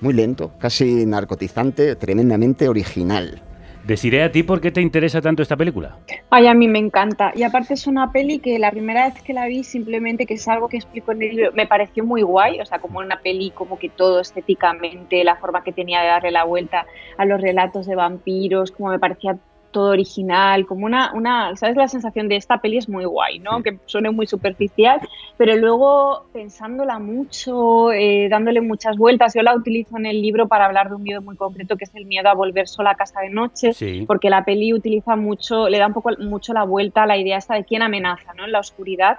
[0.01, 3.43] muy lento, casi narcotizante, tremendamente original.
[3.89, 5.97] Deciré a ti por qué te interesa tanto esta película.
[6.29, 7.33] Ay, a mí me encanta.
[7.35, 10.47] Y aparte es una peli que la primera vez que la vi, simplemente que es
[10.47, 12.61] algo que explico en el libro, me pareció muy guay.
[12.61, 16.31] O sea, como una peli, como que todo estéticamente, la forma que tenía de darle
[16.33, 16.85] la vuelta
[17.17, 19.39] a los relatos de vampiros, como me parecía
[19.71, 21.77] todo original, como una, una, ¿sabes?
[21.77, 23.63] La sensación de esta peli es muy guay, ¿no?
[23.63, 25.01] Que suene muy superficial,
[25.37, 30.67] pero luego pensándola mucho, eh, dándole muchas vueltas, yo la utilizo en el libro para
[30.67, 33.21] hablar de un miedo muy concreto que es el miedo a volver sola a casa
[33.21, 34.05] de noche, Sí.
[34.07, 37.37] porque la peli utiliza mucho, le da un poco mucho la vuelta a la idea
[37.39, 38.45] esta de quién amenaza, ¿no?
[38.47, 39.19] En la oscuridad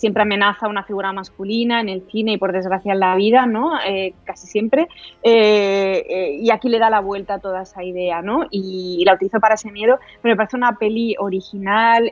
[0.00, 3.78] siempre amenaza una figura masculina en el cine y por desgracia en la vida, ¿no?
[3.86, 4.88] Eh, casi siempre.
[5.22, 8.46] Eh, eh, y aquí le da la vuelta a toda esa idea, ¿no?
[8.50, 12.10] Y, la utilizo para ese miedo, pero me parece una peli original.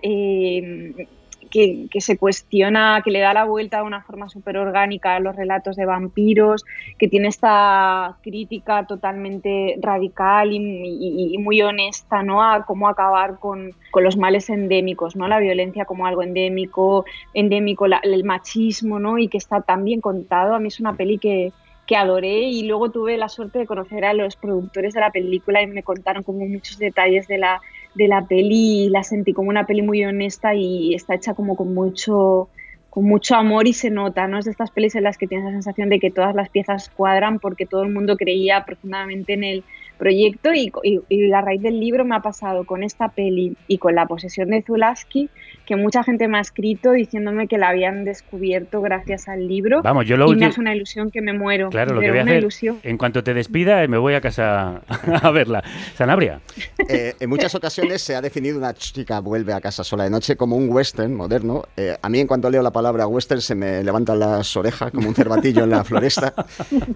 [1.49, 5.37] Que, se cuestiona, que le da la vuelta de una forma súper orgánica a los
[5.37, 6.65] relatos de vampiros,
[6.99, 12.43] que tiene esta crítica totalmente radical y, muy honesta ¿no?
[12.43, 15.27] a cómo acabar con, los males endémicos, ¿no?
[15.27, 19.19] la violencia como algo endémico, endémico el machismo, ¿no?
[19.19, 20.55] y que está tan bien contado.
[20.55, 21.53] A mí es una peli que,
[21.87, 25.63] que adoré y luego tuve la suerte de conocer a los productores de la película
[25.63, 27.61] y me contaron como muchos detalles de la,
[27.99, 31.75] de la peli la sentí como una peli muy honesta y está hecha como con
[31.75, 32.49] mucho
[32.91, 34.39] con mucho amor y se nota, ¿no?
[34.39, 36.89] Es de estas pelis en las que tienes la sensación de que todas las piezas
[36.89, 39.65] cuadran porque todo el mundo creía profundamente en el
[39.99, 43.79] proyecto y, y, y a raíz del libro me ha pasado con esta peli y
[43.79, 45.29] con la posesión de Zulaski
[45.69, 50.07] que mucha gente me ha escrito diciéndome que la habían descubierto gracias al libro Vamos,
[50.07, 51.69] yo lo y me hace una ilusión que me muero.
[51.69, 52.81] Claro, lo que voy a una hacer, ilusión.
[52.83, 54.81] en cuanto te despida, me voy a casa
[55.23, 55.63] a verla.
[55.95, 56.41] Sanabria.
[56.89, 60.37] Eh, en muchas ocasiones se ha definido una chica vuelve a casa sola de noche
[60.37, 61.65] como un western moderno.
[61.77, 65.07] Eh, a mí en cuanto leo la palabra western se me levantan las orejas como
[65.07, 66.33] un cervatillo en la floresta.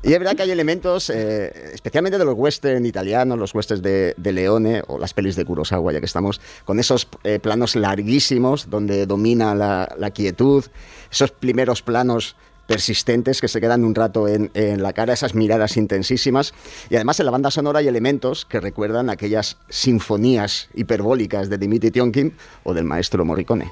[0.02, 4.14] Y es verdad que hay elementos, eh, especialmente de los western italianos, los westerns de,
[4.16, 8.61] de Leone o las pelis de Kurosawa, ya que estamos con esos eh, planos larguísimos
[8.68, 10.64] donde domina la, quietud,
[11.10, 15.76] esos primeros planos persistentes que se quedan un rato en, en la cara, esas miradas
[15.76, 16.54] intensísimas.
[16.90, 21.90] Y además en la banda sonora hay elementos que recuerdan aquellas sinfonías hiperbólicas de Dimitri
[21.90, 23.70] Tionkin o del maestro Morricone.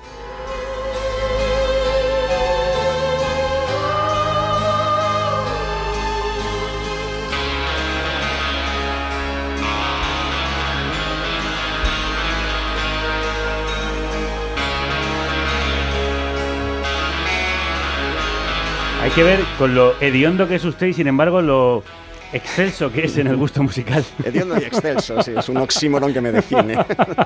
[19.11, 21.83] Hay que ver con lo hediondo que es usted y sin embargo lo
[22.33, 24.05] excelso que es en el gusto musical.
[24.25, 26.77] Hediondo y excelso, sí, es un oxímoron que me define.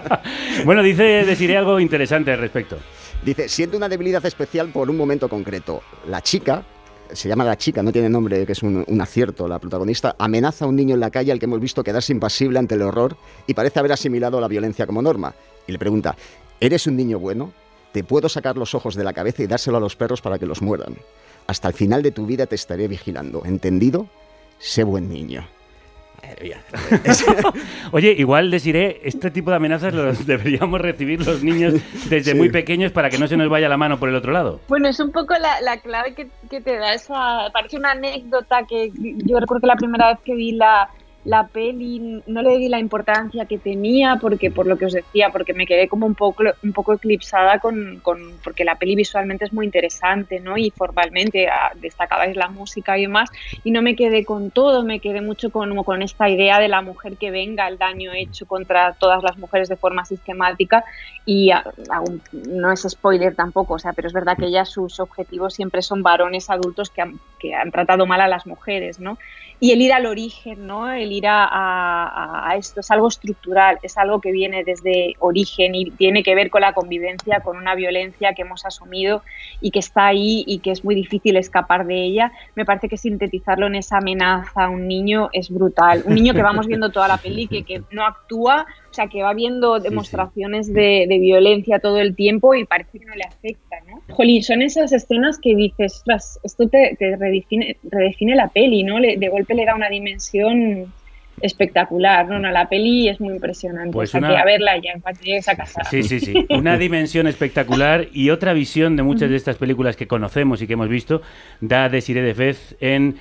[0.64, 2.78] bueno, dice deciré algo interesante al respecto.
[3.22, 5.82] Dice, siente una debilidad especial por un momento concreto.
[6.08, 6.64] La chica,
[7.12, 10.64] se llama la chica, no tiene nombre, que es un, un acierto, la protagonista, amenaza
[10.64, 13.14] a un niño en la calle al que hemos visto quedarse impasible ante el horror
[13.46, 15.34] y parece haber asimilado la violencia como norma.
[15.66, 16.16] Y le pregunta,
[16.60, 17.52] ¿eres un niño bueno?
[17.92, 20.46] Te puedo sacar los ojos de la cabeza y dárselo a los perros para que
[20.46, 20.96] los muerdan.
[21.46, 23.42] Hasta el final de tu vida te estaré vigilando.
[23.44, 24.06] ¿Entendido?
[24.58, 25.46] Sé buen niño.
[27.92, 31.74] Oye, igual deciré, este tipo de amenazas los deberíamos recibir los niños
[32.08, 32.34] desde Sí.
[32.34, 34.60] muy pequeños para que no se nos vaya la mano por el otro lado.
[34.68, 37.50] Bueno, es un poco la, la clave que, que te da esa.
[37.52, 40.88] Parece una anécdota que yo recuerdo que la primera vez que vi la,
[41.24, 45.30] la peli no le di la importancia que tenía, porque por lo que os decía,
[45.32, 48.40] porque me quedé como un poco, un poco eclipsada con, con.
[48.42, 50.58] porque la peli visualmente es muy interesante, ¿no?
[50.58, 53.30] Y formalmente ah, destacabais la música y demás,
[53.62, 56.82] y no me quedé con todo, me quedé mucho con, con esta idea de la
[56.82, 60.84] mujer que venga el daño hecho contra todas las mujeres de forma sistemática
[61.24, 65.00] y a- aún no es spoiler tampoco, o sea, pero es verdad que ella sus
[65.00, 69.18] objetivos siempre son varones adultos que han, que han tratado mal a las mujeres, ¿no?
[69.58, 70.90] Y el ir al origen, ¿no?
[70.92, 75.74] El ir a, a- a esto es algo estructural, es algo que viene desde origen
[75.74, 79.22] y tiene que ver con la convivencia, con una violencia que hemos asumido
[79.60, 82.32] y que está ahí y que es muy difícil escapar de ella.
[82.54, 86.02] Me parece que sintetizarlo en esa amenaza a un niño es brutal.
[86.04, 89.22] Un niño que vamos viendo toda la peli, que, que no actúa, o sea, que
[89.22, 93.76] va viendo demostraciones de, de violencia todo el tiempo y parece que no le afecta,
[93.88, 94.02] ¿no?
[94.14, 98.98] Jolín, son esas escenas que dices, "Ostras, esto te, te redefine, redefine la peli, ¿no?
[98.98, 100.92] Le- de golpe le da una dimensión
[101.40, 102.38] espectacular, ¿no?
[102.38, 105.48] no la peli es muy impresionante, Pues una- que a verla ya en cuanto llegues
[105.48, 105.84] a casa.
[105.84, 106.34] Sí, sí, sí.
[106.50, 110.72] Una dimensión espectacular y otra visión de muchas de estas películas que conocemos y que
[110.74, 111.22] hemos visto
[111.60, 113.16] da Desiree de Fez en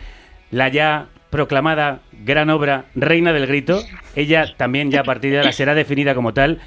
[0.51, 3.81] la ya proclamada gran obra Reina del Grito.
[4.15, 6.59] Ella también ya a partir de ahora será definida como tal.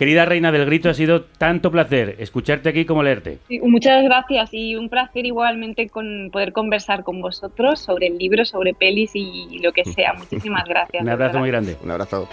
[0.00, 3.36] Querida Reina del Grito, ha sido tanto placer escucharte aquí como leerte.
[3.48, 8.46] Sí, Muchas gracias y un placer igualmente con poder conversar con vosotros sobre el libro,
[8.46, 10.14] sobre pelis y lo que sea.
[10.18, 11.02] Muchísimas gracias.
[11.02, 11.76] Un abrazo muy grande.
[11.84, 12.26] Un abrazo.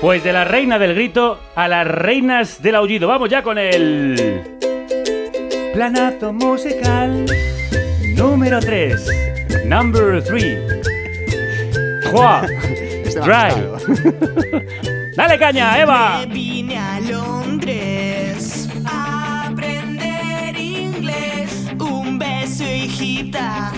[0.00, 3.06] Pues de la Reina del Grito a las Reinas del Aullido.
[3.06, 4.42] Vamos ya con el...
[5.74, 7.24] Planazo musical
[8.16, 9.64] número 3.
[9.66, 10.44] Number 3.
[12.02, 13.22] Este va Dry.
[13.22, 13.78] claro.
[15.16, 16.18] Dale caña, Eva.
[16.18, 21.66] Me vine a Londres a aprender inglés.
[21.78, 23.72] Un beso, hijita.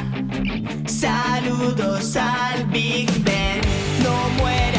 [0.87, 3.61] Saludos al Big Ben.
[4.03, 4.76] No mueras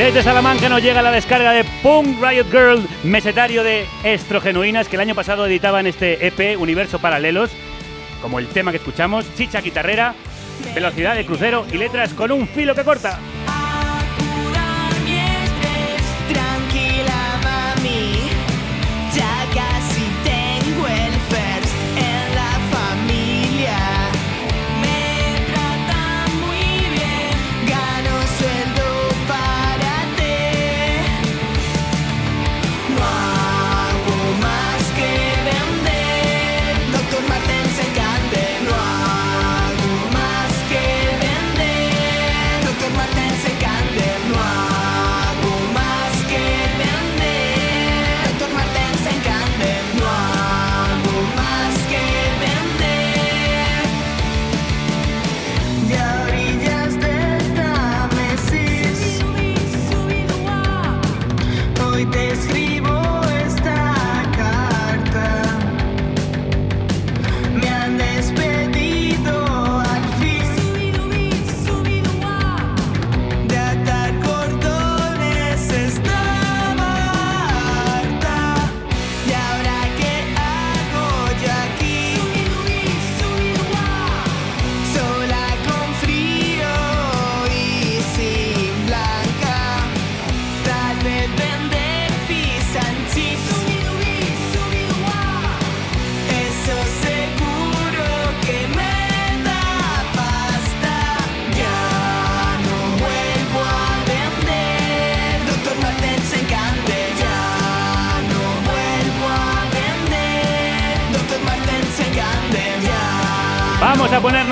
[0.00, 5.02] Desde Salamanca nos llega la descarga de Punk Riot Girl, mesetario de Estrogenuinas, que el
[5.02, 7.50] año pasado editaban este EP Universo Paralelos,
[8.22, 10.14] como el tema que escuchamos, chicha guitarrera,
[10.74, 13.18] velocidad de crucero y letras con un filo que corta.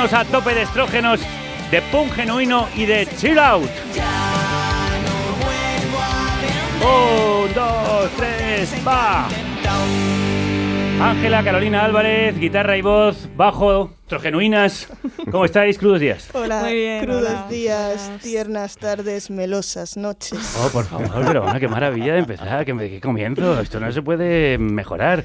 [0.08, 1.20] Ponernos a tope de estrógenos,
[1.70, 3.68] de punk genuino y de chill out.
[6.80, 9.28] Un, dos, tres, va.
[11.00, 14.88] Ángela, Carolina Álvarez, guitarra y voz, bajo, trogenuinas.
[15.30, 16.28] ¿Cómo estáis, crudos días?
[16.32, 17.46] Hola, Muy bien, crudos hola.
[17.50, 20.56] días, tiernas tardes, melosas noches.
[20.58, 23.60] Oh, por favor, pero bueno, qué maravilla de empezar, qué, qué comienzo.
[23.60, 25.24] Esto no se puede mejorar.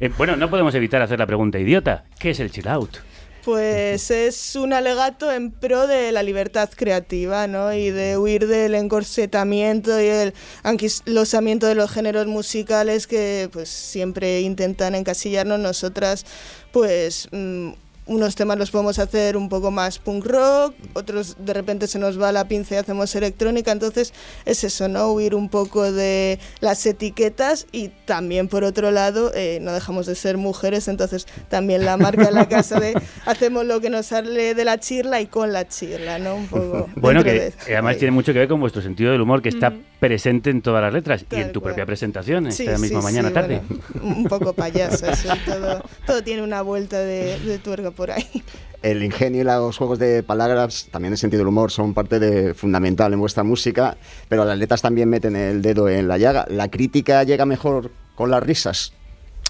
[0.00, 2.04] Eh, bueno, no podemos evitar hacer la pregunta idiota.
[2.18, 2.96] ¿Qué es el chill out?
[3.44, 7.74] Pues es un alegato en pro de la libertad creativa, ¿no?
[7.74, 14.40] Y de huir del encorsetamiento y el anquilosamiento de los géneros musicales que pues siempre
[14.40, 15.60] intentan encasillarnos.
[15.60, 16.24] Nosotras,
[16.72, 17.72] pues mm,
[18.06, 22.20] unos temas los podemos hacer un poco más punk rock, otros de repente se nos
[22.20, 24.12] va la pinza y hacemos electrónica, entonces
[24.44, 25.12] es eso, ¿no?
[25.12, 30.14] Huir un poco de las etiquetas y también por otro lado eh, no dejamos de
[30.14, 32.94] ser mujeres, entonces también la marca en la casa de
[33.26, 36.34] hacemos lo que nos sale de la chirla y con la chirla, ¿no?
[36.36, 39.20] Un poco Bueno, que de- que además tiene mucho que ver con vuestro sentido del
[39.22, 42.76] humor, que está presente en todas las letras y en tu propia presentación Sí, esta
[42.76, 43.62] sí, misma sí, mañana tarde.
[43.94, 48.42] bueno, un poco payasa, sí, todo, todo tiene una vuelta de, de tuerca por ahí.
[48.82, 52.52] El ingenio y los juegos de palabras, también el sentido del humor, son parte de,
[52.52, 53.96] fundamental en vuestra música,
[54.28, 56.44] pero las letras también meten el dedo en la llaga.
[56.50, 58.92] ¿La crítica llega mejor con las risas?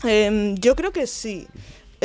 [0.05, 1.49] Em, yo creo que sí.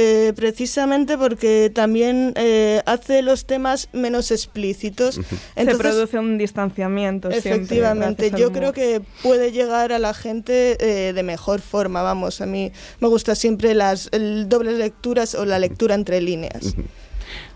[0.01, 5.19] Eh, precisamente porque también eh, hace los temas menos explícitos.
[5.55, 7.29] Se produce un distanciamiento.
[7.29, 12.45] Efectivamente, yo creo que puede llegar a la gente eh, de mejor forma, vamos, a
[12.45, 12.71] mí
[13.01, 16.75] me gusta siempre las el dobles lecturas o la lectura entre líneas.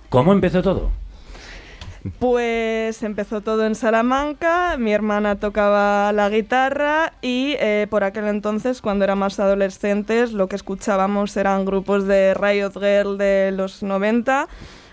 [0.09, 0.91] ¿Cómo empezó todo?
[2.20, 8.82] Pues empezó todo en Salamanca, mi hermana tocaba la guitarra y eh, por aquel entonces,
[8.82, 14.49] cuando éramos adolescentes, lo que escuchábamos eran grupos de Riot Girl de los 90,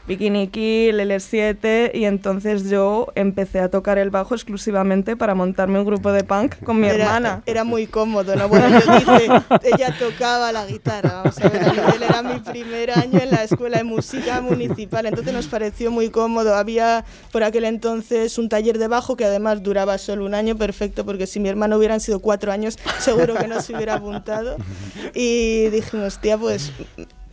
[0.09, 5.85] Bikini Kill, L7 y entonces yo empecé a tocar el bajo exclusivamente para montarme un
[5.85, 7.43] grupo de punk con mi Era- hermana.
[7.47, 8.49] Era muy cómodo, ¿no?
[8.49, 9.29] Bueno, yo dice,
[9.63, 11.63] ella tocaba la guitarra, vamos a ver,
[12.03, 16.55] era mi primer año en la escuela de música municipal, entonces nos pareció muy cómodo.
[16.57, 21.05] Había por aquel entonces un taller de bajo que además duraba solo un año, perfecto,
[21.07, 24.57] porque si mi hermano hubieran sido cuatro años, seguro que no se hubiera apuntado.
[25.15, 26.73] Y dijimos, tía, pues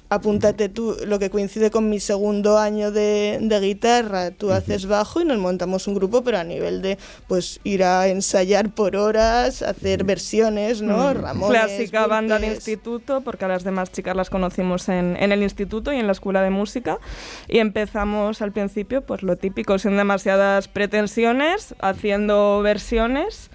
[0.09, 5.21] apúntate tú, lo que coincide con mi segundo año de, de guitarra, tú haces bajo
[5.21, 6.97] y nos montamos un grupo, pero a nivel de
[7.27, 11.13] pues ir a ensayar por horas, hacer versiones, ¿no?
[11.13, 11.17] Mm.
[11.17, 15.43] Ramones, Clásica banda de instituto, porque a las demás chicas las conocimos en, en el
[15.43, 16.99] instituto y en la escuela de música.
[17.47, 23.49] Y empezamos al principio, pues lo típico, sin demasiadas pretensiones, haciendo versiones.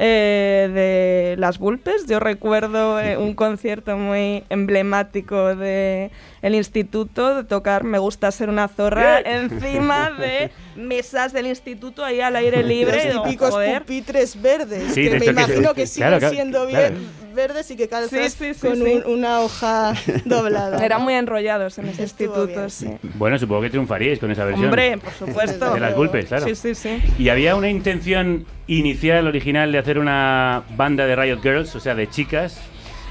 [0.00, 2.06] Eh, de las Vulpes.
[2.06, 8.48] Yo recuerdo eh, un concierto muy emblemático de el instituto de tocar Me gusta ser
[8.48, 13.02] una zorra encima de mesas del instituto ahí al aire libre.
[13.10, 13.80] y Los típicos "Joder".
[13.82, 16.94] pupitres verdes, Sí, que me esto que- imagino que siguen claro, siendo claro.
[16.94, 17.08] bien
[17.38, 18.82] verdes y que calzas Sí, sí, sí, con sí.
[18.82, 19.94] un- una hoja
[20.26, 20.84] doblada.
[20.84, 21.04] Era ¿no?
[21.04, 22.98] muy enrollados en ese Estuvo instituto, bien.
[23.14, 24.66] Bueno, supongo que triunfaríais con esa versión.
[24.66, 25.72] Hombre, por supuesto.
[25.72, 26.46] De las Vulpes, claro.
[26.46, 26.98] Sí, sí, sí.
[27.18, 31.94] ¿Y había una intención inicial, original, de hacer una banda de Riot Girls, o sea,
[31.94, 32.60] de chicas?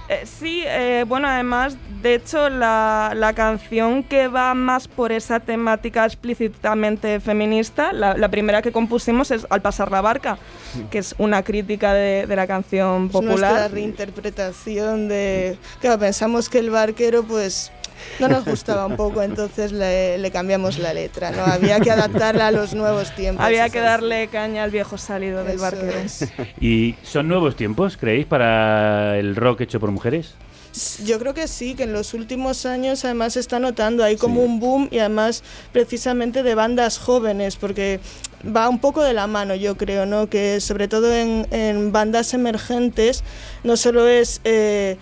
[0.10, 5.42] Eh, sí, eh, bueno, además, de hecho, la, la canción que va más por esa
[5.42, 10.38] temática explícitamente feminista, la, la primera que compusimos es Al pasar la barca,
[10.92, 13.72] que es una crítica de, de la canción Es nuestra popular.
[13.72, 15.58] reinterpretación de...
[15.82, 17.72] Claro, pensamos que el barquero, pues,
[18.20, 21.44] no nos gustaba un poco, entonces le, le cambiamos la letra, ¿no?
[21.44, 23.46] Había que adaptarla a los nuevos tiempos.
[23.46, 25.98] Había que darle caña al viejo salido del barquero.
[25.98, 26.28] es.
[26.60, 30.36] ¿Y son nuevos tiempos, creéis, para el rock hecho por mujeres?
[31.06, 34.44] Yo creo que sí, que en los últimos años además se está notando, hay como
[34.44, 38.00] un boom y además precisamente de bandas jóvenes, porque
[38.46, 40.30] va un poco de la mano, yo creo, ¿no?
[40.30, 43.24] Que sobre todo en, en bandas emergentes
[43.64, 44.98] no solo es eh,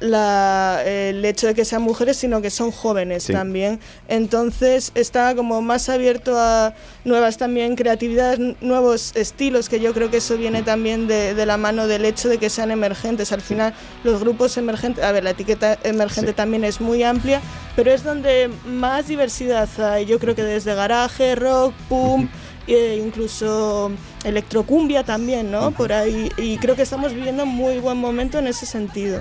[0.00, 3.32] la- el hecho de que sean mujeres, sino que son jóvenes Sí.
[3.32, 3.80] también.
[4.08, 10.18] Entonces está como más abierto a nuevas también creatividades, nuevos estilos, que yo creo que
[10.18, 13.32] eso viene también de, de la mano del hecho de que sean emergentes.
[13.32, 16.36] Al final los grupos emergentes, a ver, la etiqueta emergente Sí.
[16.36, 17.40] también es muy amplia,
[17.74, 20.06] pero es donde más diversidad hay.
[20.06, 22.30] Yo creo que desde garaje, rock, punk,
[22.66, 23.90] e incluso
[24.24, 25.70] electrocumbia también, ¿no?
[25.70, 26.30] Por ahí.
[26.36, 29.20] Y creo que estamos viviendo un muy buen momento en ese sentido.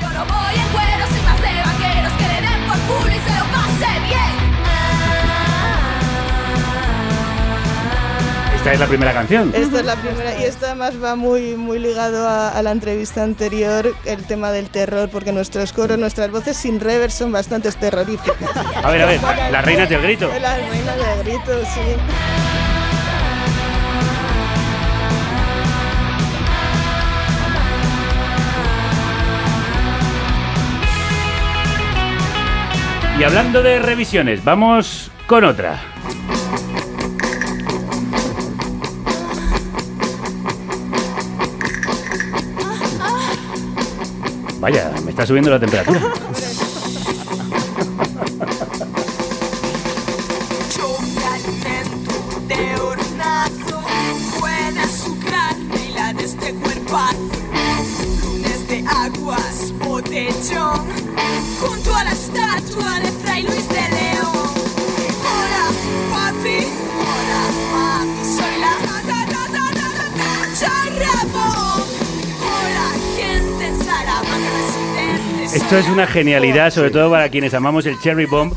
[0.00, 3.20] Yo no voy en cuero, soy más de vaqueros que le den por culo y
[3.20, 4.29] se lo pase bien.
[8.60, 9.52] Esta es la primera canción.
[9.54, 13.22] Esta es la primera y esta además va muy, muy ligado a, a la entrevista
[13.22, 18.36] anterior, el tema del terror, porque nuestros coros, nuestras voces sin rever son bastante terroríficas.
[18.84, 20.30] A ver, a ver, las reinas del grito.
[20.38, 21.80] Las reinas del grito, sí.
[33.18, 35.80] Y hablando de revisiones, vamos con otra.
[44.60, 46.00] Vaya, me está subiendo la temperatura.
[58.44, 59.72] Este aguas,
[61.60, 64.09] junto a la estatua de Fray Luis de León.
[75.70, 78.52] Esto es una genialidad, sobre todo para quienes amamos el Cherry Bomb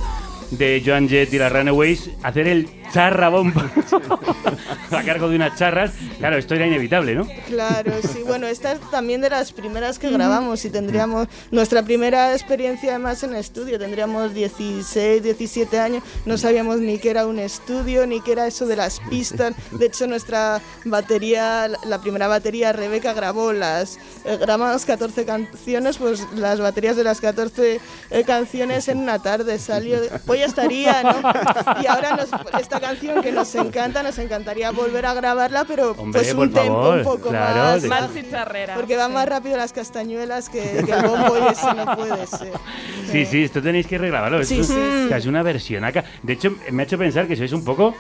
[0.50, 2.10] de Joan Jett y las Runaways.
[2.24, 3.72] Hacer el charra bomba
[4.92, 7.28] a cargo de unas charras, claro, esto era inevitable, ¿no?
[7.48, 8.22] Claro, sí.
[8.26, 13.24] Bueno, esta es también de las primeras que grabamos y tendríamos nuestra primera experiencia además
[13.24, 13.80] en estudio.
[13.80, 16.04] Tendríamos 16, 17 años.
[16.26, 19.56] No sabíamos ni qué era un estudio, ni qué era eso de las pistas.
[19.72, 26.28] De hecho, nuestra batería, la primera batería, Rebeca grabó las, eh, grabamos 14 canciones, pues
[26.36, 27.80] las baterías de las 14
[28.12, 29.98] eh, canciones en una tarde salió.
[30.26, 31.82] Pues ya estaría, ¿no?
[31.82, 32.30] Y ahora nos,
[32.60, 36.74] esta canción que nos encanta, nos encantaría volver a grabarla, pero Hombre, pues un tempo
[36.82, 37.82] favor, un poco claro, más.
[37.82, 38.76] de- Más chicharrera.
[38.76, 42.52] Porque van más rápido las castañuelas que, que el bombo y eso no puede ser.
[43.12, 44.44] Sí, sí, esto tenéis que regrabarlo.
[44.44, 44.80] Sí, esto sí,
[45.12, 45.30] es sí.
[45.30, 46.04] una versión acá.
[46.22, 47.96] De hecho, me ha hecho pensar que sois un poco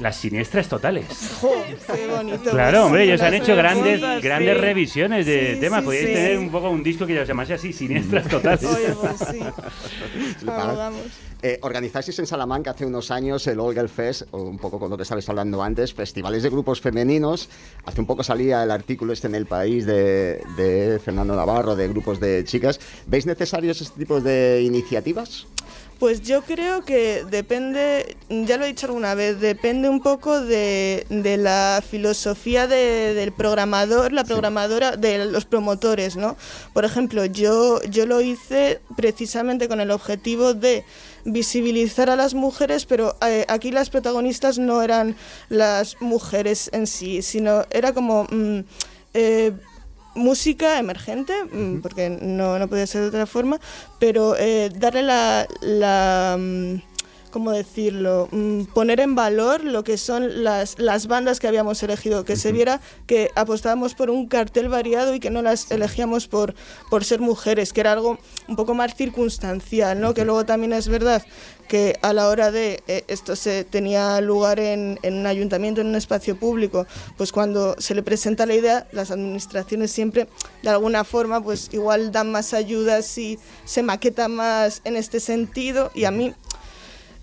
[0.00, 1.06] las siniestras totales.
[1.40, 1.52] Jo,
[1.94, 2.50] qué bonito.
[2.50, 4.60] Claro, hombre, ellos han hecho grandes, grandes sí.
[4.60, 5.80] revisiones de Sí, temas.
[5.80, 6.14] sí, Podríais sí.
[6.14, 8.64] tener un poco un disco que se llamase así, Siniestras Totales.
[8.64, 9.38] Oye, pues sí.
[10.44, 11.00] Vamos, vamos.
[11.42, 14.90] Eh, organizasteis en Salamanca hace unos años el All Girl Fest, o un poco con
[14.90, 17.48] lo que estabais hablando antes, festivales de grupos femeninos.
[17.84, 21.88] Hace un poco salía el artículo este en El País de, de Fernando Navarro, de
[21.88, 22.80] grupos de chicas.
[23.06, 25.46] ¿Veis necesarios este tipo de iniciativas?
[25.98, 31.06] Pues yo creo que depende, ya lo he dicho alguna vez, depende un poco de,
[31.08, 36.36] de la filosofía de- del programador, la programadora, de los promotores, ¿no?
[36.74, 40.84] Por ejemplo, yo, yo lo hice precisamente con el objetivo de
[41.24, 45.16] visibilizar a las mujeres, pero eh, aquí las protagonistas no eran
[45.48, 48.24] las mujeres en sí, sino era como...
[48.30, 48.58] mm,
[49.14, 49.52] eh,
[50.16, 53.60] música emergente, mm, porque no, no podía ser de otra forma,
[53.98, 56.76] pero eh, darle la, la mm,
[57.36, 58.28] ¿cómo decirlo?
[58.32, 62.50] Mm, poner en valor lo que son las, las bandas que habíamos elegido, que se
[62.50, 66.54] viera que apostábamos por un cartel variado y que no las elegíamos por,
[66.88, 70.14] por ser mujeres, que era algo un poco más circunstancial, ¿no?
[70.14, 71.22] Que luego también es verdad
[71.68, 75.96] que a la hora de eh, esto se tenía lugar en, un ayuntamiento, en un
[75.96, 76.86] espacio público,
[77.16, 80.28] pues cuando se le presenta la idea, las administraciones siempre
[80.62, 85.90] de alguna forma pues igual dan más ayudas y se maqueta más en este sentido.
[85.94, 86.34] Y a mí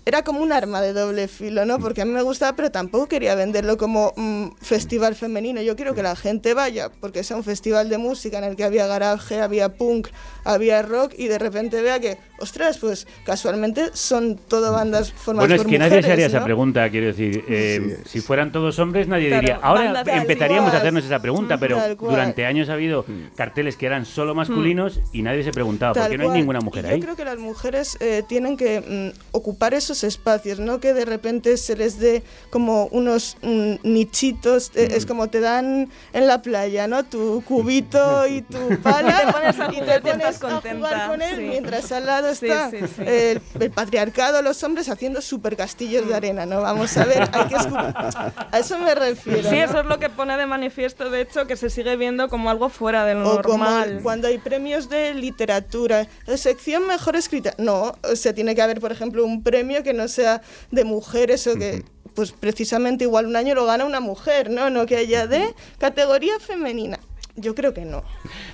[0.06, 1.78] era como un arma de doble filo, ¿no?
[1.78, 5.62] Porque a mí me gustaba, pero tampoco quería venderlo como mm, festival femenino.
[5.62, 8.64] Yo quiero que la gente vaya, porque sea un festival de música en el que
[8.64, 10.08] había garaje, había punk,
[10.44, 15.54] había rock, y de repente vea que, ostras, pues casualmente son todo bandas formadas Bueno,
[15.54, 17.44] es por que nadie se haría esa pregunta, quiero decir.
[17.48, 19.58] eh, si fueran todos hombres, nadie Claro, diría.
[19.62, 23.04] Ahora empezaríamos a hacernos esa pregunta, pero durante años ha habido
[23.36, 26.38] carteles que eran solo masculinos y nadie se preguntaba, ¿por Tal qué no hay cual.
[26.38, 26.98] ninguna mujer Y ahí?
[27.00, 31.04] Yo creo que las mujeres eh, tienen que mm, ocupar esos espacios, no que de
[31.04, 36.42] repente se les dé como unos mm, nichitos, eh, es como te dan en la
[36.42, 37.04] playa, ¿no?
[37.04, 41.36] Tu cubito y tu pala Te pones a y te pones a jugar con él
[41.36, 41.42] sí.
[41.42, 43.02] mientras al lado Sí, está sí, sí.
[43.06, 46.62] El, el patriarcado, los hombres haciendo super castillos de arena, ¿no?
[46.62, 49.48] Vamos a ver, hay que a eso me refiero.
[49.48, 49.64] Sí, ¿no?
[49.64, 52.68] eso es lo que pone de manifiesto, de hecho, que se sigue viendo como algo
[52.68, 54.00] fuera de lo O como normal.
[54.02, 57.54] cuando hay premios de literatura, sección mejor escrita.
[57.58, 61.46] No, o sea, tiene que haber, por ejemplo, un premio que no sea de mujeres
[61.46, 64.70] o que, pues precisamente igual un año lo gana una mujer, ¿no?
[64.70, 66.98] No que haya de categoría femenina.
[67.36, 68.02] Yo creo que no.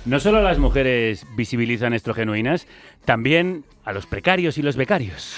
[0.05, 2.67] No solo las mujeres visibilizan esto genuinas,
[3.05, 5.35] también a los precarios y los becarios.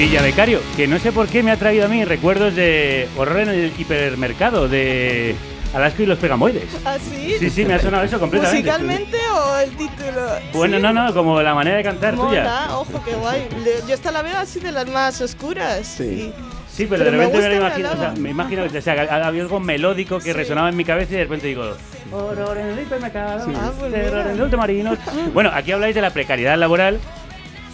[0.00, 3.40] Villa Becario, que no sé por qué me ha traído a mí recuerdos de horror
[3.40, 5.34] en el hipermercado de
[5.74, 6.64] Alaska y los Pegamoides.
[6.86, 7.34] ¿Ah, sí?
[7.38, 8.62] Sí, sí, me ha sonado eso completamente.
[8.66, 10.22] ¿Musicalmente o el título?
[10.54, 10.82] Bueno, Sí.
[10.82, 12.24] no, no, como la manera de cantar tuya.
[12.44, 13.46] Mola, ojo, qué guay.
[13.86, 15.86] Yo esta la veo así de las más oscuras.
[15.86, 16.32] Sí.
[16.72, 18.80] Sí, pero, Pero de me repente me, la imagino, o sea, me imagino que o
[18.82, 20.32] sea, ha- había algo melódico que Sí.
[20.32, 21.74] resonaba en mi cabeza y de repente digo...
[22.10, 24.98] "Oro en el hipermercado, Ah, pues terror en el ultramarinos".
[25.34, 26.98] Bueno, aquí habláis de la precariedad laboral,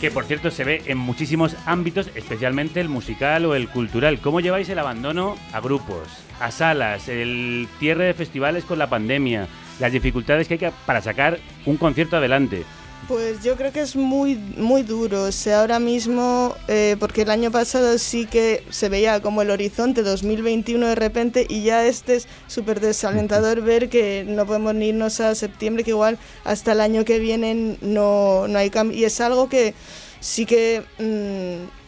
[0.00, 4.20] que por cierto se ve en muchísimos ámbitos, especialmente el musical o el cultural.
[4.20, 6.08] ¿Cómo lleváis el abandono a grupos,
[6.40, 9.48] a salas, el cierre de festivales con la pandemia,
[9.80, 12.64] las dificultades que hay para sacar un concierto adelante?
[13.08, 15.24] Pues yo creo que es muy, muy duro.
[15.24, 19.50] O sea, ahora mismo, eh, porque el año pasado sí que se veía como el
[19.50, 25.20] horizonte 2021 de repente y ya este es súper desalentador ver que no podemos irnos
[25.20, 28.98] a septiembre, que igual hasta el año que viene no, no hay cambio.
[28.98, 29.74] Y es algo que
[30.20, 30.82] sí que...
[30.98, 31.85] mm,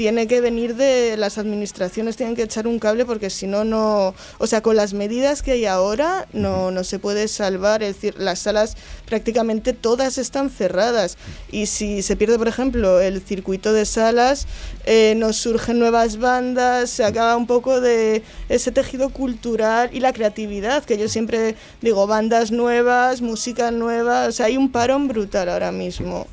[0.00, 4.14] tiene que venir de las administraciones, tienen que echar un cable porque si no, no.
[4.38, 7.82] O sea, con las medidas que hay ahora no, no se puede salvar.
[7.82, 11.18] Es decir, las salas prácticamente todas están cerradas.
[11.52, 14.46] Y si se pierde, por ejemplo, el circuito de salas,
[14.86, 20.14] eh, nos surgen nuevas bandas, se acaba un poco de ese tejido cultural y la
[20.14, 24.28] creatividad, que yo siempre digo, bandas nuevas, música nueva.
[24.28, 26.26] O sea, hay un parón brutal ahora mismo.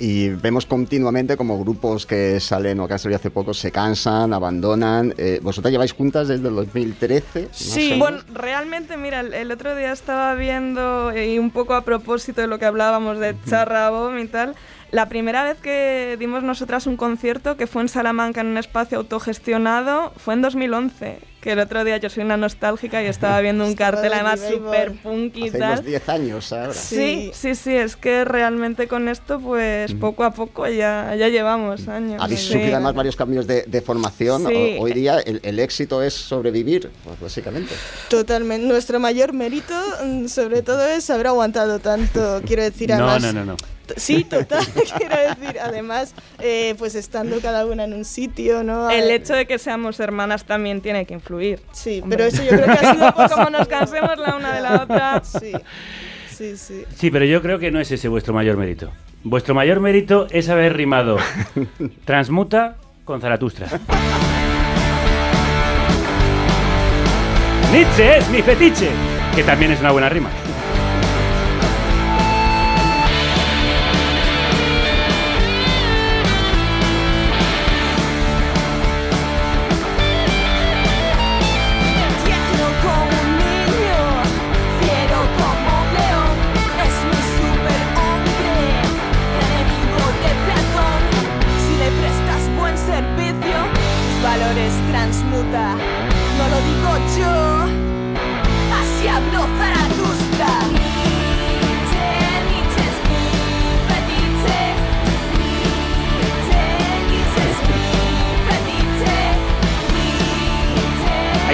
[0.00, 4.32] Y vemos continuamente como grupos que salen o que han salido hace poco se cansan,
[4.32, 5.12] abandonan.
[5.18, 7.42] Eh, ¿Vosotras lleváis juntas desde el 2013?
[7.42, 11.50] más o Sí, bueno, realmente, mira, el, el otro día estaba viendo, eh, y un
[11.50, 14.54] poco a propósito de lo que hablábamos de Charrabom y tal,
[14.90, 18.98] la primera vez que dimos nosotras un concierto, que fue en Salamanca en un espacio
[18.98, 21.18] autogestionado, fue en 2011.
[21.40, 24.40] Que el otro día yo soy una nostálgica y estaba viendo un cartel de además
[24.40, 25.72] súper punk y Hace tal.
[25.74, 26.72] unos 10 años ahora.
[26.72, 31.86] Sí, sí, sí, es que realmente con esto, pues poco a poco ya, ya llevamos
[31.86, 32.20] años.
[32.20, 32.46] Habéis Sí.
[32.54, 34.46] sufrido además varios cambios de, de formación.
[34.48, 34.76] Sí.
[34.78, 37.72] O- hoy día el, el éxito es sobrevivir, pues, básicamente.
[38.08, 38.66] Totalmente.
[38.66, 39.74] Nuestro mayor mérito,
[40.04, 42.40] mm, sobre todo, es haber aguantado tanto.
[42.46, 43.22] Quiero decir, No, además.
[43.22, 43.56] no, no, no.
[43.56, 43.64] T-
[43.96, 44.64] Sí, total.
[44.98, 48.90] quiero decir, además, eh, pues estando cada una en un sitio, ¿no?
[48.90, 51.60] El hecho de que seamos hermanas también tiene que influir.
[51.72, 52.16] Sí, Hombre.
[52.16, 54.82] pero eso yo creo que ha sido Pues como nos cansemos la una de la
[54.82, 55.22] otra.
[55.24, 55.52] Sí,
[56.30, 56.84] sí, sí.
[56.96, 58.90] Sí, pero yo creo que no es ese vuestro mayor mérito.
[59.24, 61.18] Vuestro mayor mérito es haber rimado
[62.04, 63.68] Transmuta con Zaratustra.
[67.72, 68.88] Nietzsche es mi fetiche,
[69.34, 70.30] que también es una buena rima.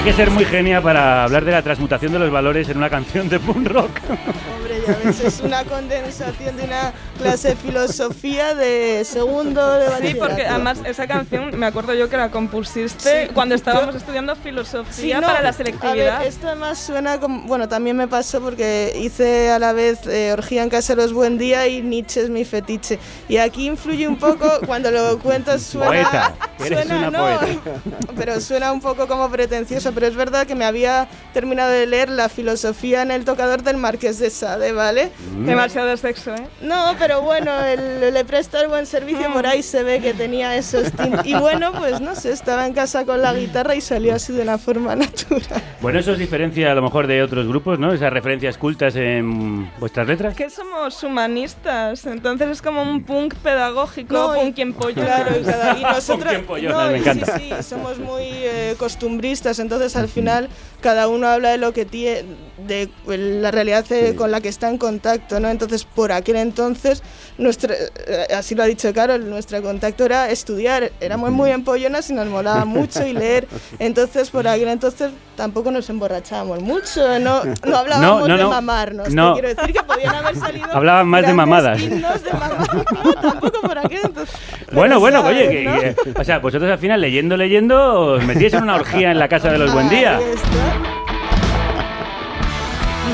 [0.04, 2.90] Hay que ser muy genia para hablar de la transmutación de los valores en una
[2.90, 4.00] canción de punk rock.
[4.86, 10.14] Hombre, ya ves, es una condensación de una clase de filosofía de segundo de Sí,
[10.14, 13.30] porque además esa canción me acuerdo yo que la compusiste Sí.
[13.34, 16.18] cuando estábamos Yo- estudiando Sí, filosofía no, para la A selectividad.
[16.20, 17.42] ver, esto además suena como.
[17.46, 21.66] Bueno, también me pasó porque hice a la vez eh, Orgía en Caseros Buen Día
[21.68, 22.98] y Nietzsche es mi fetiche.
[23.28, 25.86] Y aquí influye un poco, cuando lo cuentas suena.
[25.88, 27.80] Poeta, eres suena, una no, poeta.
[28.16, 29.92] Pero suena un poco como pretencioso.
[29.92, 33.76] Pero es verdad que me había terminado de leer la filosofía en el tocador del
[33.76, 35.10] Marqués de Sade, ¿vale?
[35.44, 36.46] Demasiado sexo, ¿eh?
[36.60, 40.56] No, pero bueno, el- le presta el buen servicio, por ahí se ve que tenía
[40.56, 41.24] esos tintes.
[41.24, 44.42] Y bueno, pues no sé, estaba en casa con la guitarra y salió así de
[44.42, 45.42] una forma natural.
[45.80, 47.92] Bueno, eso os diferencia a lo mejor de otros grupos, ¿no?
[47.92, 50.34] Esas referencias cultas en vuestras letras.
[50.34, 54.94] Que somos humanistas, entonces es como un punk pedagógico, No, y- punk en pollo.
[55.02, 57.38] Claro, y, cada- y nosotros pollonas, no, me y encanta.
[57.38, 60.48] Sí, sí, somos muy eh, costumbristas, entonces al final
[60.80, 62.24] cada uno habla de lo que tiene,
[62.56, 65.48] de la realidad eh, con la que está en contacto, ¿no?
[65.48, 67.02] Entonces, por aquel entonces,
[67.36, 72.12] nuestra, eh, así lo ha dicho Carol, nuestro contacto era estudiar, éramos muy empollonas y
[72.12, 73.48] nos molaba mucho y leer,
[73.80, 78.50] entonces por aquel entonces tampoco nos emborrachábamos mucho, no, no hablábamos No, no, de no.
[78.50, 79.32] mamarnos, te No.
[79.32, 81.80] quiero decir que podían haber salido Hablaban más de mamadas.
[81.82, 82.56] de mamar,
[83.04, 84.36] no, tampoco por aquel entonces.
[84.72, 88.52] Bueno, bueno, sabes, oye, que, que- o sea, vosotros al final leyendo, leyendo, os metíais
[88.54, 90.20] en una orgía en la casa de los Buen Día.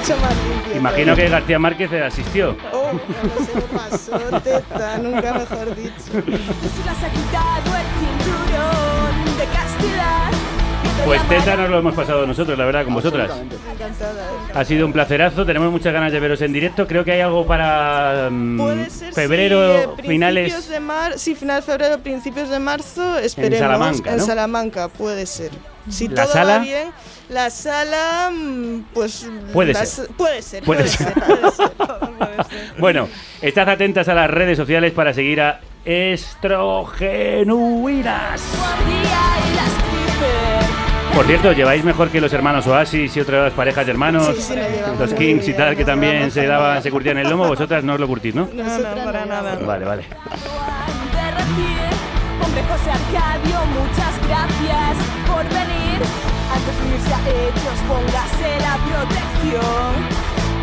[0.01, 0.77] Mucho más limpio.
[0.77, 2.57] Imagino que García Márquez asistió.
[2.73, 6.13] Oh, no se me pasó, teta, nunca mejor dicho.
[11.05, 13.31] Pues Teta nos lo hemos pasado nosotros, la verdad, con vosotras.
[14.55, 16.87] Ha sido un placerazo, tenemos muchas ganas de veros en directo.
[16.87, 20.69] Creo que hay algo para mm, Puede ser, febrero, sí, eh, finales.
[20.69, 23.59] de mar sí, final de febrero, principios de marzo, esperemos.
[23.59, 24.27] Salamanca, En ¿no?
[24.27, 25.51] Salamanca, puede ser.
[25.89, 26.59] Si ¿La todo sala?
[26.59, 26.91] va bien,
[27.31, 29.27] la sala, mm, pues...
[29.53, 30.09] Puede la ser.
[30.09, 31.15] Puede ser, Puede puede, ser.
[31.15, 31.71] ser, puede ser.
[32.79, 33.09] Bueno,
[33.41, 38.43] estad atentas a las redes sociales para seguir a Estrogenuinas.
[41.15, 44.35] Por cierto, ¿lleváis mejor que los hermanos Oasis y otras parejas de hermanos?
[44.37, 44.55] Sí, sí,
[44.99, 48.01] los Kings y tal, que también se daban, se curtían el lomo, vosotras no os
[48.01, 48.47] lo curtís, ¿no?
[48.47, 49.57] Para no, nada.
[49.57, 50.05] Vale, vale.
[52.43, 56.01] Hombre José Arcadio, muchas gracias por venir.
[56.53, 59.91] Antes de unirse a ellos, póngase la protección.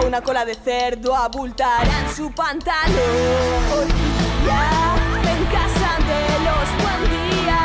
[0.06, 2.96] Una cola de cerdo abultará en su pantalón.
[4.44, 7.62] Día, en casa de los buen día.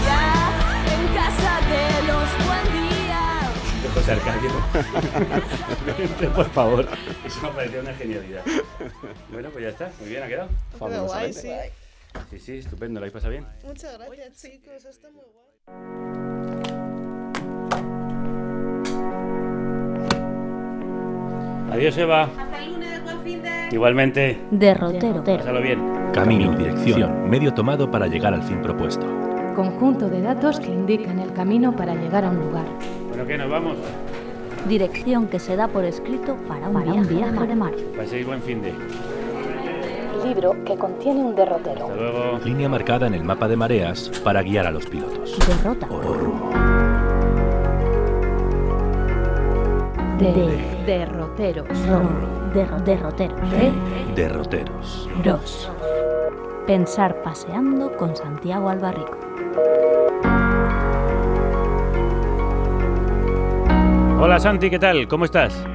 [0.00, 0.24] Día,
[0.94, 3.22] en casa de los buen día.
[3.94, 4.50] José Arcadio.
[6.34, 6.88] Por favor,
[7.24, 8.42] eso me pareció una genialidad.
[9.30, 10.48] Bueno, pues ya está, muy bien, ha quedado.
[10.78, 11.50] Guay, sí.
[12.30, 13.46] Sí, sí, estupendo, ¿lo habéis pasado bien?
[13.64, 14.84] Muchas gracias, chicos.
[14.84, 16.23] Está muy guay.
[21.74, 22.28] Adiós, Eva.
[23.72, 24.38] Igualmente.
[24.52, 25.24] Derrotero.
[25.24, 25.80] Pásalo bien.
[26.12, 29.04] Camino y dirección, medio tomado para llegar al fin propuesto.
[29.56, 32.64] Conjunto de datos que indican el camino para llegar a un lugar.
[33.08, 33.36] Bueno, ¿qué?
[33.36, 33.76] ¿Nos vamos?
[34.68, 37.72] Dirección que se da por escrito para un viaje, de mar.
[37.96, 38.72] Paséis buen fin de.
[40.24, 41.86] Libro que contiene un derrotero.
[41.86, 42.38] Hasta luego.
[42.44, 45.36] Línea marcada en el mapa de mareas para guiar a los pilotos.
[45.48, 45.88] Derrota.
[45.90, 46.63] O rumbo.
[50.32, 51.68] De derroteros.
[51.86, 52.00] Ro-
[52.54, 53.34] derro- derrotero.
[53.36, 53.72] De
[54.14, 55.08] Derroteros.
[55.22, 55.70] Ros.
[56.66, 59.18] Pensar paseando con Santiago Albarrico.
[64.18, 65.06] Hola Santi, ¿qué tal?
[65.08, 65.66] ¿Cómo estás?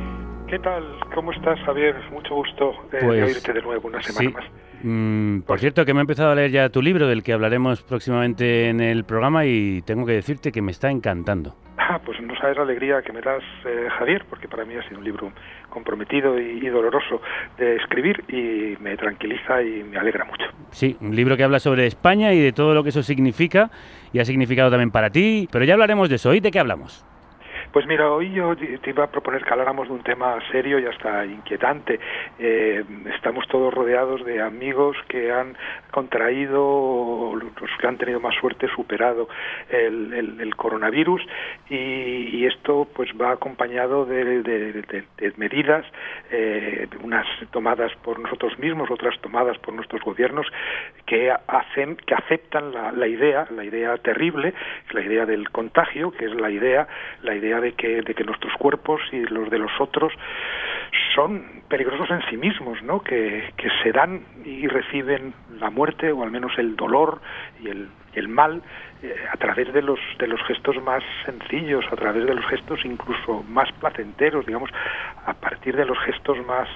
[0.47, 0.83] ¿Qué tal?
[1.13, 1.95] ¿Cómo estás, Javier?
[2.11, 4.33] Mucho gusto eh, de Pues, oírte de nuevo una semana sí.
[4.35, 4.45] más.
[4.81, 7.83] Mm, por cierto, que me he empezado a leer ya tu libro, del que hablaremos
[7.83, 11.53] próximamente en el programa, y tengo que decirte que me está encantando.
[11.91, 14.87] Ah, pues no sabes la alegría que me das, eh, Javier, porque para mí ha
[14.87, 15.31] sido un libro
[15.69, 17.19] comprometido y, y doloroso
[17.57, 20.45] de escribir y me tranquiliza y me alegra mucho.
[20.69, 23.71] Sí, un libro que habla sobre España y de todo lo que eso significa,
[24.13, 26.31] y ha significado también para ti, pero ya hablaremos de eso.
[26.35, 27.03] ¿Y de qué hablamos?
[27.71, 30.87] Pues mira, hoy yo te iba a proponer que habláramos de un tema serio y
[30.87, 31.99] hasta inquietante.
[32.39, 35.55] Eh, estamos todos rodeados de amigos que han
[35.91, 39.29] contraído, los que han tenido más suerte, superado
[39.69, 41.21] el, coronavirus
[41.69, 44.83] y, esto pues va acompañado de
[45.37, 45.85] medidas,
[46.31, 50.47] eh, unas tomadas por nosotros mismos, otras tomadas por nuestros gobiernos,
[51.05, 54.53] que hacen, que aceptan la, la idea, la idea terrible,
[54.91, 56.87] la idea del contagio, que es la idea,
[57.21, 60.13] la idea de que, de que nuestros cuerpos y los de los otros
[61.15, 63.01] son peligrosos en sí mismos, ¿no?
[63.01, 67.21] Que, que se dan y reciben la muerte o al menos el dolor
[67.59, 68.63] y el, el mal
[69.01, 72.83] eh, a través de los de los gestos más sencillos, a través de los gestos
[72.85, 74.69] incluso más placenteros, digamos,
[75.25, 76.67] a partir de los gestos más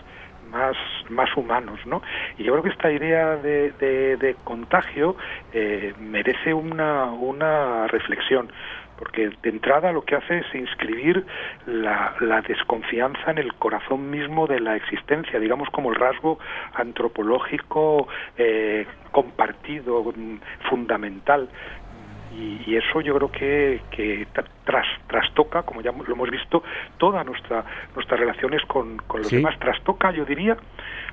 [0.51, 0.75] más,
[1.09, 2.01] más humanos, ¿no?
[2.38, 5.15] Y yo creo que esta idea de, de- de contagio
[5.53, 8.51] eh, merece una, una reflexión,
[8.97, 11.25] porque de entrada lo que hace es inscribir
[11.65, 16.39] la, la desconfianza en el corazón mismo de la existencia, digamos como el rasgo
[16.75, 20.37] antropológico eh, compartido, mm,
[20.69, 21.49] fundamental.
[22.35, 26.63] Y, y eso yo creo que, que tra- tras, trastoca, como ya lo hemos visto,
[26.97, 27.63] todas nuestra,
[27.93, 29.35] nuestras relaciones con, con los Sí.
[29.35, 29.57] demás.
[29.59, 30.57] Trastoca, yo diría,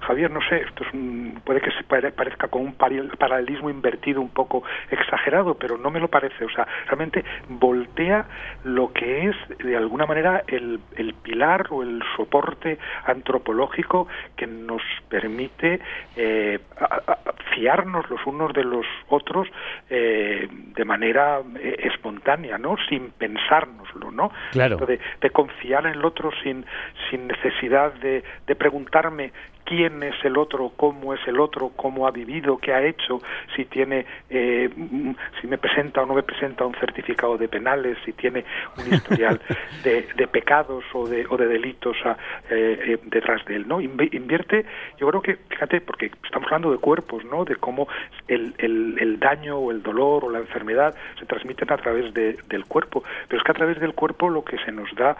[0.00, 4.20] Javier, no sé, esto es un- puede que se pare- parezca con un paralelismo invertido
[4.20, 6.44] un poco exagerado, pero no me lo parece.
[6.44, 8.26] O sea, realmente voltea
[8.64, 14.82] lo que es, de alguna manera, el, el pilar o el soporte antropológico que nos
[15.08, 15.80] permite
[16.16, 17.16] eh, a-
[17.54, 19.48] fiarnos los unos de los otros
[19.90, 22.76] eh, de manera eh, espontánea, ¿no?
[22.88, 24.30] Sin pensárnoslo, ¿no?
[24.52, 24.76] Claro.
[24.78, 26.64] De, de confiar en el otro sin,
[27.10, 29.32] sin necesidad de, de preguntarme
[29.64, 33.20] quién es el otro, cómo es el otro, cómo ha vivido, qué ha hecho,
[33.54, 37.96] si tiene, eh, mm, si me presenta o no me presenta un certificado de penales,
[38.04, 38.44] si tiene
[38.78, 39.40] un historial
[39.84, 42.16] de, de pecados o de, o de delitos ah,
[42.50, 43.80] eh, eh, detrás de él, ¿no?
[43.80, 44.64] Invi- Invierte,
[44.98, 47.44] yo creo que, fíjate, porque estamos hablando de cuerpos, ¿no?
[47.44, 47.88] De cómo
[48.28, 52.36] el, el, el daño o el dolor o la enfermedad se transmiten a través de-
[52.48, 55.16] del cuerpo, pero es que a través del cuerpo lo que se nos da,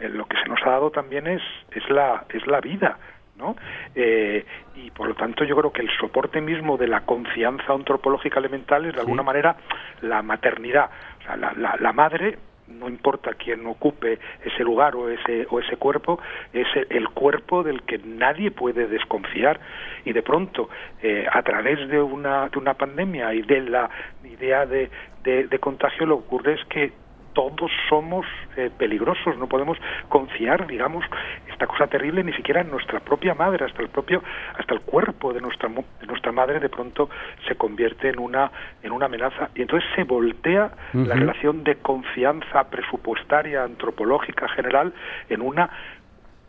[0.00, 2.98] eh, lo que se nos ha dado también es, es la, es la vida,
[3.36, 3.56] ¿no?
[3.94, 4.44] Eh,
[4.76, 8.86] y por lo tanto yo creo que el soporte mismo de la confianza antropológica elemental
[8.86, 9.56] es de alguna manera
[10.00, 10.90] la maternidad.
[11.20, 15.60] O sea, la, la, la madre no importa quién ocupe ese lugar o ese o
[15.60, 16.20] ese cuerpo
[16.52, 19.60] es el cuerpo del que nadie puede desconfiar
[20.04, 20.68] y de pronto
[21.02, 23.90] eh, a través de una de una pandemia y de la
[24.24, 24.90] idea de,
[25.22, 26.92] de, de contagio lo que ocurre es que
[27.32, 28.26] todos somos
[28.56, 29.78] eh, peligrosos, no podemos
[30.08, 31.04] confiar, digamos,
[31.50, 34.22] esta cosa terrible ni siquiera en nuestra propia madre, hasta el propio,
[34.58, 37.08] hasta el cuerpo de nuestra de nuestra madre de pronto
[37.46, 38.50] se convierte en una
[38.82, 44.92] en una amenaza y entonces se voltea la relación de confianza presupuestaria, antropológica general
[45.28, 45.70] en una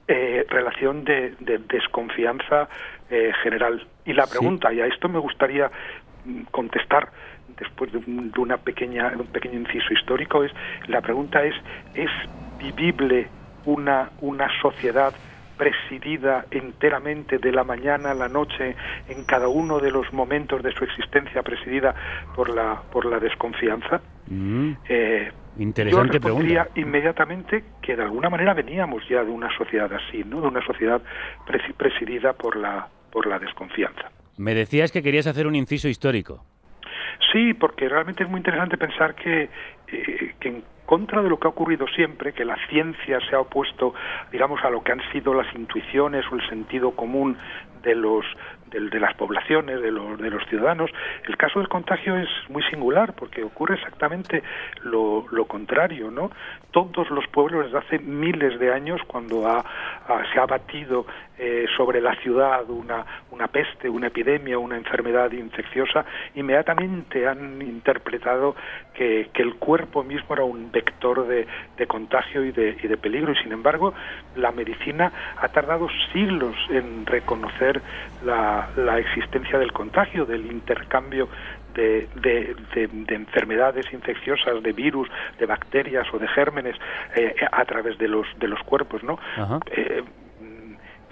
[0.08, 2.68] eh, relación de, de desconfianza
[3.10, 3.86] eh, general.
[4.06, 4.32] Y la Sí.
[4.38, 5.72] pregunta, y a esto me gustaría
[6.52, 7.10] contestar
[7.58, 10.52] después de, un, de una pequeña, de un pequeño inciso histórico, es
[10.88, 11.54] la pregunta es,
[11.94, 12.10] ¿es
[12.60, 13.28] vivible
[13.66, 15.14] una, una sociedad
[15.58, 18.76] presidida enteramente de la mañana a la noche
[19.08, 21.94] en cada uno de los momentos de su existencia presidida
[22.36, 24.02] por la, por la desconfianza?
[24.28, 26.68] Mm, Eh, Interesante yo pregunta.
[26.76, 30.42] inmediatamente que de alguna manera veníamos ya de una sociedad así, ¿no?
[30.42, 31.00] De una sociedad
[31.46, 34.10] presi- presidida por la por la desconfianza.
[34.38, 36.44] Me decías que querías hacer un inciso histórico.
[37.32, 39.50] Sí, porque realmente es muy interesante pensar que,
[39.88, 43.40] eh, que en contra de lo que ha ocurrido siempre, que la ciencia se ha
[43.40, 43.94] opuesto,
[44.32, 47.38] digamos, a lo que han sido las intuiciones o el sentido común
[47.82, 48.26] de los
[48.74, 50.92] de, de las poblaciones, de los, de los ciudadanos,
[51.28, 54.44] el caso del contagio es muy singular porque ocurre exactamente
[54.84, 56.32] lo, contrario, ¿no?
[56.72, 59.64] Todos los pueblos desde hace miles de años, cuando ha,
[60.34, 61.06] se ha batido
[61.38, 66.06] eh, sobre la ciudad una, una peste, una epidemia, una enfermedad infecciosa,
[66.36, 68.56] inmediatamente han interpretado
[68.94, 71.46] que, que el cuerpo mismo era un vector de,
[71.78, 73.34] de contagio y de, y de peligro.
[73.34, 73.94] Y sin embargo,
[74.36, 77.82] la medicina ha tardado siglos en reconocer
[78.26, 81.30] la, la existencia del contagio, del intercambio
[81.74, 85.10] de, de- de- de enfermedades infecciosas, de virus,
[85.40, 86.76] de bacterias o de gérmenes
[87.16, 89.20] eh, a través de los, de los cuerpos, ¿no?
[89.72, 90.04] Eh,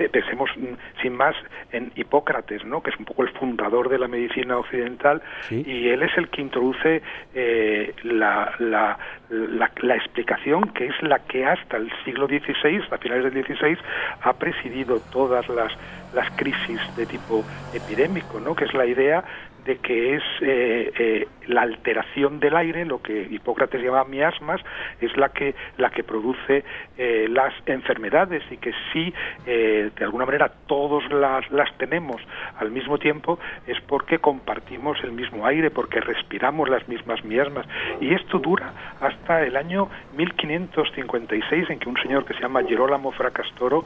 [0.02, 1.36] eh, pensemos mm, sin más
[1.72, 2.82] en Hipócrates, ¿no?
[2.82, 6.42] que es un poco el fundador de la medicina occidental, y él es el que
[6.42, 7.02] introduce
[7.34, 8.98] eh, la, la,
[9.30, 13.78] la, la explicación que es la que hasta el siglo XVI, a finales del XVI,
[14.22, 15.72] ha presidido todas las,
[16.14, 17.44] las crisis de tipo
[17.74, 18.56] epidémico, ¿no?
[18.56, 19.24] que es la idea
[19.66, 24.62] de que es eh, eh, la alteración del aire, lo que Hipócrates llamaba miasmas,
[25.00, 26.64] es la que la que produce
[26.98, 29.14] eh, las enfermedades y que si
[29.46, 32.22] de alguna manera todos las, las tenemos
[32.58, 37.66] al mismo tiempo es porque compartimos el mismo aire, porque respiramos las mismas miasmas.
[38.00, 43.12] Y esto dura hasta el año 1556 en que un señor que se llama Girolamo
[43.12, 43.86] Fracastoro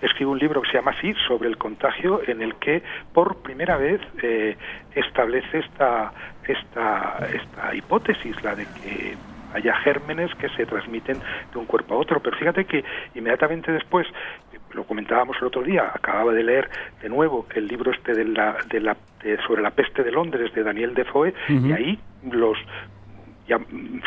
[0.00, 3.76] escribe un libro que se llama así sobre el contagio en el que por primera
[3.76, 4.00] vez
[5.12, 6.10] establece esta,
[6.46, 9.18] esta, esta hipótesis, la de que
[9.54, 11.20] haya gérmenes que se transmiten
[11.52, 12.20] de un cuerpo a otro.
[12.20, 12.82] Pero fíjate que
[13.14, 14.06] inmediatamente después,
[14.72, 16.70] lo comentábamos el otro día, acababa de leer
[17.02, 20.50] de nuevo el libro este de la, de la, de- sobre la peste de Londres
[20.54, 21.66] de Daniel Defoe, Ujú.
[21.66, 22.00] y ahí
[22.30, 22.56] los
[23.46, 23.58] ya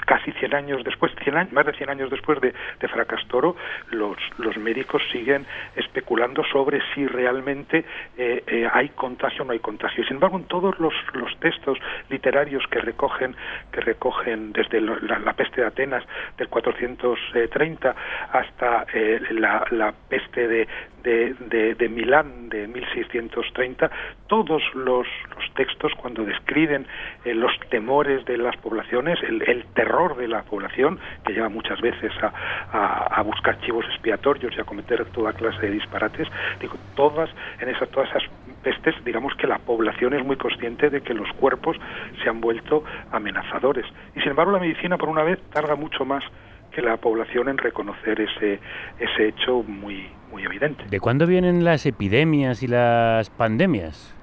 [0.06, 3.56] casi 100 años después, 100 años, más de 100 años después de, de Fracastoro,
[3.92, 7.86] los, los médicos siguen especulando sobre si realmente
[8.18, 10.04] eh, eh, hay contagio o no hay contagio.
[10.06, 11.78] Sin embargo, en todos los, los textos
[12.10, 13.36] literarios que recogen,
[13.72, 16.04] que recogen desde la, peste de Atenas
[16.38, 17.96] del 430
[18.32, 20.68] hasta eh, la, la peste de,
[21.04, 23.90] de, de- de Milán de 1630,
[24.28, 26.88] todos los, los textos cuando describen
[27.26, 31.80] eh, los temores de las poblaciones, el, el terror de la población, que lleva muchas
[31.82, 32.32] veces a,
[32.72, 36.28] a- a buscar chivos expiatorios y a cometer toda clase de disparates,
[36.60, 38.24] digo, todas, en esas, todas esas
[38.64, 41.78] pestes, digamos que la población es muy consciente de que los cuerpos
[42.24, 43.86] se han vuelto amenazadores.
[44.16, 46.24] Y sin embargo la medicina, por una vez, tarda mucho más
[46.72, 48.60] que la población en reconocer ese,
[49.00, 50.84] ese hecho muy, muy evidente.
[50.90, 54.15] ¿De cuándo vienen las epidemias y las pandemias?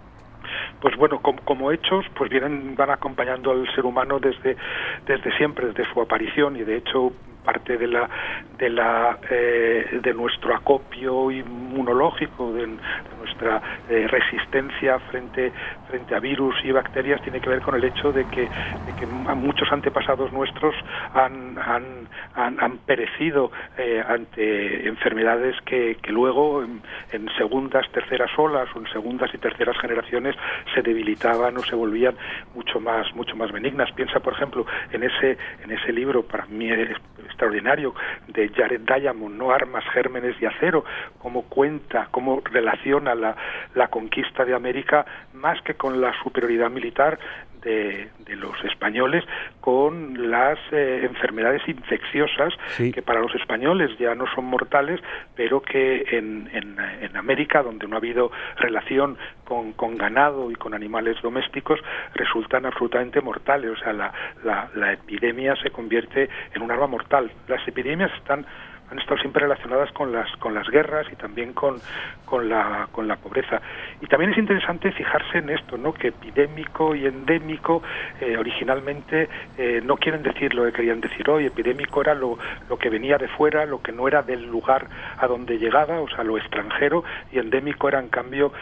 [0.80, 4.56] Pues bueno, com- como, hechos, pues vienen, van acompañando al ser humano desde,
[5.06, 7.12] desde siempre, desde su aparición, y de hecho
[7.44, 8.08] parte de la
[8.58, 12.68] de la eh, de nuestro acopio inmunológico de,
[13.18, 15.52] nuestra eh, resistencia frente
[15.88, 19.06] frente a virus y bacterias tiene que ver con el hecho de que, de que
[19.06, 20.74] muchos antepasados nuestros
[21.14, 26.82] han, han, han, han perecido eh, ante enfermedades que, que luego en,
[27.12, 30.34] en segundas, terceras olas o en segundas y terceras generaciones
[30.74, 32.16] se debilitaban o se volvían
[32.54, 33.90] mucho más mucho más benignas.
[33.92, 36.90] Piensa, por ejemplo, en ese en ese libro para mí es
[37.32, 37.94] extraordinario
[38.28, 39.50] de Jared Diamond, ¿no?
[39.50, 40.84] Armas, gérmenes y acero,
[41.18, 43.36] cómo cuenta, cómo relaciona la,
[43.74, 45.04] la conquista de América
[45.34, 47.18] más que con la superioridad militar
[47.62, 49.24] de, de los españoles
[49.60, 55.00] con las eh, enfermedades infecciosas que para los españoles ya no son mortales,
[55.36, 60.54] pero que en, en, en América, donde no ha habido relación con, con, ganado y
[60.54, 61.80] con animales domésticos,
[62.14, 63.70] resultan absolutamente mortales.
[63.70, 64.12] O sea, la,
[64.44, 67.30] la, la epidemia se convierte en un arma mortal.
[67.48, 68.46] Las epidemias están
[68.92, 71.80] han estado siempre relacionadas con las con las guerras y también con,
[72.26, 73.60] con la con la pobreza.
[74.02, 77.82] Y también es interesante fijarse en esto no que epidémico y endémico
[78.20, 81.46] eh, originalmente eh, no quieren decir lo que querían decir hoy.
[81.46, 82.38] Epidémico era lo,
[82.68, 84.86] lo que venía de fuera lo que no era del lugar
[85.16, 88.52] a donde llegaba o sea lo extranjero y endémico era en cambio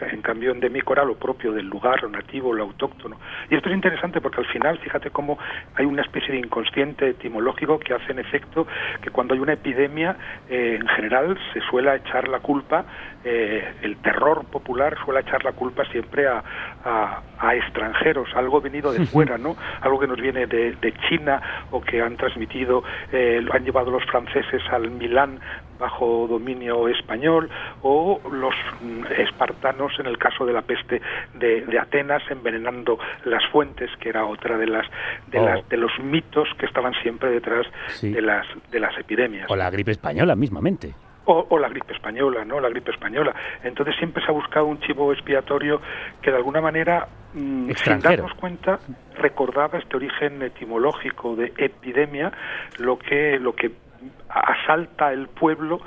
[0.00, 3.18] en cambio endémico lo propio del lugar, lo nativo, lo autóctono.
[3.50, 5.38] Y esto es interesante porque al final, fíjate cómo
[5.74, 8.66] hay una especie de inconsciente etimológico que hace en efecto
[9.02, 10.16] que cuando hay una epidemia,
[10.48, 12.84] eh, en general se suele echar la culpa,
[13.24, 16.42] eh, el terror popular suele echar la culpa siempre a,
[16.84, 19.56] a, a extranjeros, algo venido de fuera, ¿no?
[19.80, 23.90] Algo que nos viene de, de China o que han transmitido, eh, lo han llevado
[23.90, 25.40] los franceses al Milán
[25.78, 27.50] bajo dominio español
[27.82, 31.02] o los mm, espartanos en el caso de la peste
[31.34, 34.86] de, de, Atenas envenenando las fuentes que era otra de las
[35.26, 35.44] de, Oh.
[35.44, 38.12] las, de los mitos que estaban siempre detrás Sí.
[38.12, 40.94] de las de las epidemias O la gripe española mismamente.
[41.26, 42.60] O, o la gripe española, ¿no?
[42.60, 43.34] La gripe española.
[43.62, 45.80] Entonces siempre se ha buscado un chivo expiatorio
[46.20, 48.78] que de alguna manera, mm, sin darnos cuenta,
[49.16, 52.32] recordaba este origen etimológico de epidemia,
[52.78, 53.72] lo que lo que
[54.28, 55.80] asalta el pueblo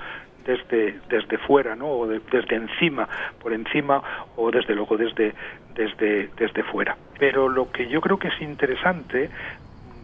[0.46, 1.88] desde desde fuera, ¿no?
[1.90, 3.08] O de- desde encima,
[3.42, 4.02] por encima
[4.38, 5.34] o desde luego desde
[5.76, 6.96] desde desde fuera.
[7.20, 9.30] Pero lo que yo creo que es interesante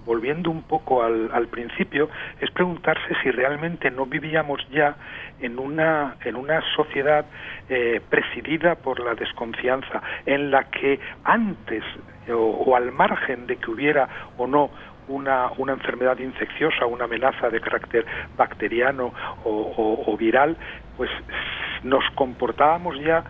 [0.06, 4.95] volviendo un poco al, al principio, es preguntarse si realmente no vivíamos ya
[5.39, 7.26] en una, en una sociedad
[7.70, 11.84] eh, presidida por la desconfianza, en la que antes
[12.32, 14.70] o, al margen de que hubiera o no
[15.08, 18.06] una, una enfermedad infecciosa, una amenaza de carácter
[18.38, 20.56] bacteriano o, viral,
[20.95, 21.10] pues
[21.84, 23.24] nos comportábamos ya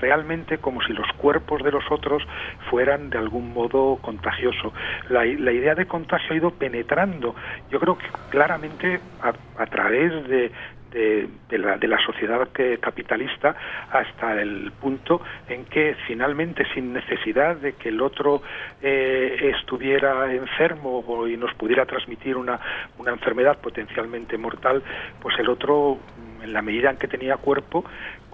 [0.00, 2.22] realmente como si los cuerpos de los otros
[2.70, 4.72] fueran de algún modo contagioso.
[5.08, 7.34] La, la idea de contagio ha ido penetrando,
[7.70, 9.00] yo creo que claramente
[9.56, 10.50] a, través de,
[10.90, 12.48] de, de la, de la sociedad
[12.80, 13.54] capitalista
[13.90, 18.42] hasta el punto en que finalmente sin necesidad de que el otro
[18.82, 22.60] eh, estuviera enfermo y nos pudiera transmitir una,
[22.98, 24.82] una enfermedad potencialmente mortal,
[25.20, 25.98] pues el otro
[26.42, 27.84] en la medida en que tenía cuerpo,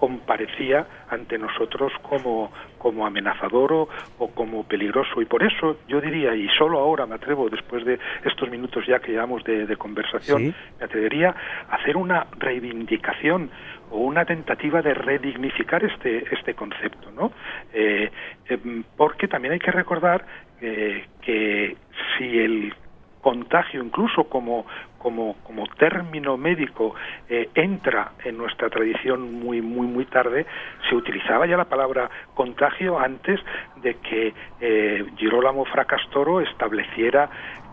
[0.01, 3.87] comparecía ante nosotros como, como amenazador o,
[4.17, 5.21] o como peligroso.
[5.21, 8.97] Y por eso yo diría, y solo ahora me atrevo, después de estos minutos ya
[8.99, 10.53] que llevamos de, de conversación, Sí.
[10.79, 11.35] me atrevería
[11.69, 13.51] a hacer una reivindicación
[13.91, 17.31] o una tentativa de redignificar este, este concepto, ¿no?
[17.71, 18.09] Eh,
[18.49, 20.25] em, porque también hay que recordar
[20.61, 21.77] eh, que
[22.17, 22.73] si el
[23.21, 24.65] contagio incluso como
[24.97, 26.93] como como término médico
[27.29, 30.45] eh, entra en nuestra tradición muy muy muy tarde
[30.89, 33.39] se utilizaba ya la palabra contagio antes
[33.77, 37.29] de que eh, Girolamo Fracastoro estableciera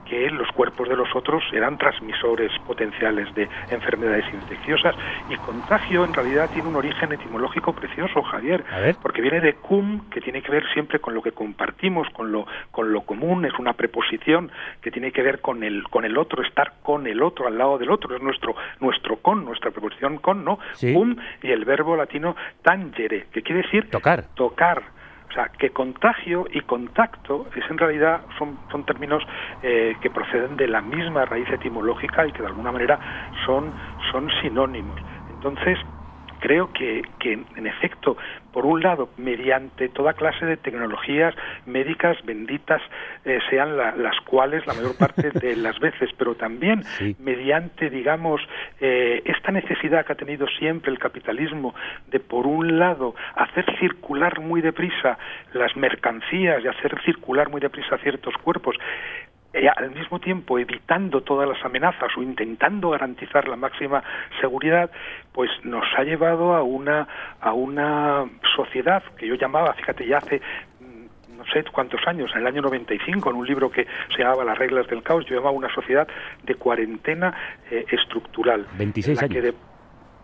[0.08, 4.94] que los cuerpos de los otros eran transmisores potenciales de enfermedades infecciosas
[5.28, 8.64] y contagio en realidad tiene un origen etimológico precioso Javier
[9.02, 12.46] porque viene de cum que tiene que ver siempre con lo que compartimos con lo
[12.70, 14.50] con lo común es una preposición
[14.80, 17.78] que tiene que ver con el con el otro estar con el otro al lado
[17.78, 22.36] del otro es nuestro nuestro con nuestra preposición con no cum y el verbo latino
[22.62, 24.24] tangere que quiere decir tocar.
[24.34, 24.97] tocar
[25.38, 29.22] sea, que contagio y contacto es en realidad son, términos
[29.62, 32.98] eh, que proceden de la misma raíz etimológica y que de alguna manera
[33.46, 33.74] son,
[34.10, 34.98] son sinónimos.
[35.28, 35.78] Entonces,
[36.40, 38.16] creo que, que en efecto,
[38.52, 41.34] por un lado, mediante toda clase de tecnologías
[41.66, 42.80] médicas benditas,
[43.24, 46.82] eh, sean la- las cuales la mayor parte de las veces, pero también
[47.18, 48.40] mediante, digamos,
[48.80, 51.74] eh, esta necesidad que ha tenido siempre el capitalismo
[52.08, 55.18] de, por un lado, hacer circular muy deprisa
[55.52, 58.76] las mercancías y hacer circular muy deprisa ciertos cuerpos,
[59.52, 64.02] eh, al mismo tiempo evitando todas las amenazas o intentando garantizar la máxima
[64.40, 64.90] seguridad,
[65.32, 67.08] pues nos ha llevado a una
[67.40, 68.26] a una
[68.56, 70.40] sociedad que yo llamaba, fíjate, ya hace
[70.80, 74.44] mm, no sé cuántos años, en el año 95, en un libro que se llamaba
[74.44, 76.06] Las reglas del caos, yo llamaba una sociedad
[76.44, 77.34] de cuarentena
[77.70, 78.66] eh, estructural.
[78.76, 79.54] 26 en la que años.
[79.54, 79.68] de-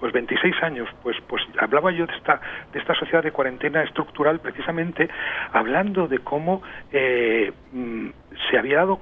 [0.00, 2.38] pues 26 años, pues pues hablaba yo de esta
[2.74, 5.08] de esta sociedad de cuarentena estructural precisamente
[5.52, 6.62] hablando de cómo
[6.92, 8.08] eh, mm,
[8.50, 9.00] se había dado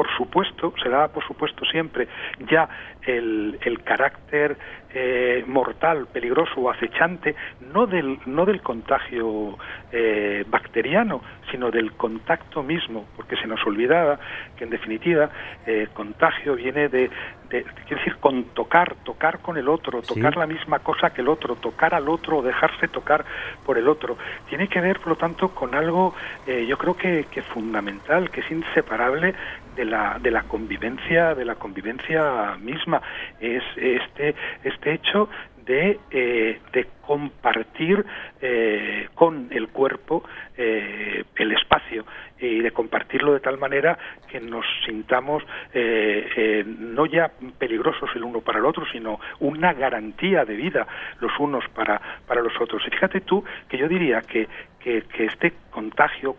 [0.00, 2.08] por supuesto, se daba por supuesto siempre
[2.50, 2.66] ya
[3.02, 4.56] el, el carácter
[4.94, 7.36] eh, mortal, peligroso o acechante,
[7.72, 9.58] no del, no del contagio
[9.92, 14.18] eh, bacteriano, sino del contacto mismo, porque se nos olvidaba
[14.56, 15.28] que en definitiva
[15.66, 17.10] eh, contagio viene de,
[17.50, 21.28] de, quiere decir con tocar, tocar con el otro, tocar la misma cosa que el
[21.28, 23.24] otro, tocar al otro o dejarse tocar
[23.64, 24.16] por el otro.
[24.48, 26.14] Tiene que ver, por lo tanto, con algo,
[26.46, 29.34] eh, yo creo que, que fundamental, que es inseparable
[29.80, 33.00] de la, de la convivencia, de la convivencia misma.
[33.40, 35.30] Es este, este hecho
[35.64, 38.04] de, eh, de compartir
[38.42, 40.22] eh, con el cuerpo
[40.56, 42.04] eh, el espacio
[42.38, 43.98] y de compartirlo de tal manera
[44.30, 45.42] que nos sintamos
[45.72, 50.86] eh, no ya peligrosos el uno para el otro, sino una garantía de vida
[51.20, 52.82] los unos para, para los otros.
[52.86, 54.46] Y fíjate tú que yo diría que,
[54.82, 56.36] que, que este contagio,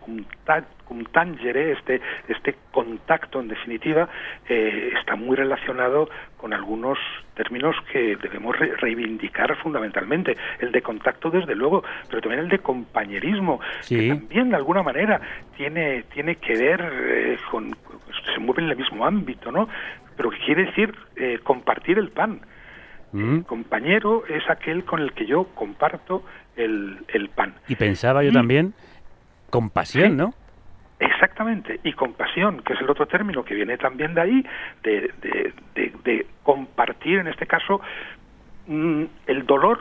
[0.92, 4.08] un tangere, este, este contacto en definitiva,
[4.48, 6.98] eh, está muy relacionado con algunos
[7.34, 10.36] términos que debemos re reivindicar fundamentalmente.
[10.58, 13.96] El de contacto, desde luego, pero también el de compañerismo, Sí.
[13.96, 15.20] que también de alguna manera
[15.56, 17.74] tiene, tiene que ver eh, con,
[18.34, 19.68] se mueve en el mismo ámbito, ¿no?
[20.16, 22.40] Pero que quiere decir eh, compartir el pan.
[23.12, 23.40] Mm.
[23.40, 26.24] Compañero es aquel con el que yo comparto
[26.56, 27.54] el, el pan.
[27.68, 28.74] Y pensaba yo también,
[29.50, 30.34] compasión, ¿no?
[30.98, 34.46] Exactamente, y compasión, que es el otro término que viene también de ahí,
[34.84, 37.80] de, de, de, de compartir, en este caso,
[38.68, 39.80] mm, el dolor,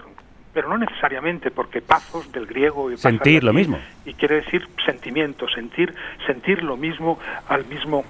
[0.54, 3.78] pero no necesariamente, porque pazos del griego y Sentir lo mismo.
[4.04, 5.94] y quiere decir sentimiento, sentir,
[6.26, 8.04] sentir lo mismo al mismo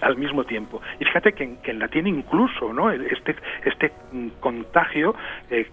[0.00, 0.80] al mismo tiempo.
[0.98, 2.90] Y fíjate que en, que en incluso, ¿no?
[2.90, 3.92] Este este
[4.40, 5.14] contagio
[5.50, 5.68] eh,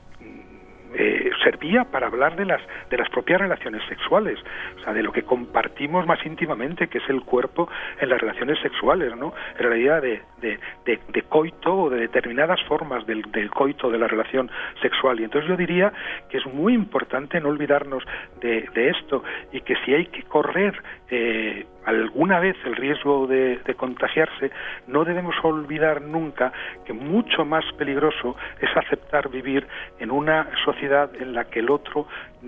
[0.93, 4.37] eh, servía para hablar de las de las propias relaciones sexuales,
[4.77, 7.69] o sea, de lo que compartimos más íntimamente, que es el cuerpo
[7.99, 9.33] en las relaciones sexuales, ¿no?
[9.57, 14.51] Era la idea de, de, coito o de determinadas formas del, coito de la relación
[14.81, 15.21] sexual.
[15.21, 15.93] Y entonces yo diría
[16.29, 18.03] que es muy importante no olvidarnos
[18.41, 19.23] de, de esto
[19.53, 24.51] y que si hay que correr eh, alguna vez el riesgo de, de contagiarse,
[24.87, 26.51] no debemos olvidar nunca
[26.85, 29.65] que mucho más peligroso es aceptar vivir
[29.99, 32.07] en una sociedad en la que el otro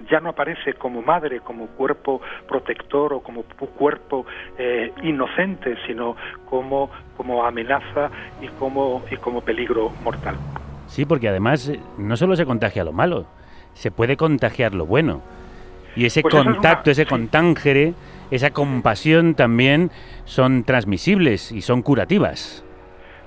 [0.09, 4.25] ya no aparece como madre, como cuerpo protector o como cuerpo
[4.57, 6.15] eh, inocente, sino
[6.45, 8.09] como, como amenaza
[8.41, 10.35] y como, y como peligro mortal.
[10.87, 13.25] Sí, porque además eh, no solo se contagia lo malo,
[13.73, 15.21] se puede contagiar lo bueno.
[15.95, 17.93] Y ese Pues esa es una- contacto, ese contángere,
[18.31, 19.91] esa compasión también
[20.25, 22.63] son transmisibles y son curativas.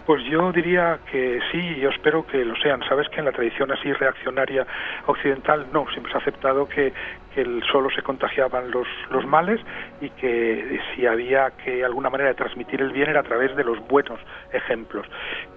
[0.06, 2.80] Pues yo diría que sí, yo espero que lo sean.
[2.88, 4.64] Sabes que en la tradición así reaccionaria
[5.06, 6.92] occidental no, siempre se ha aceptado que,
[7.36, 9.60] que el- solo se contagiaban los, los males
[10.00, 13.62] y que si había que alguna manera de transmitir el bien era a través de
[13.62, 14.18] los buenos
[14.52, 15.06] ejemplos.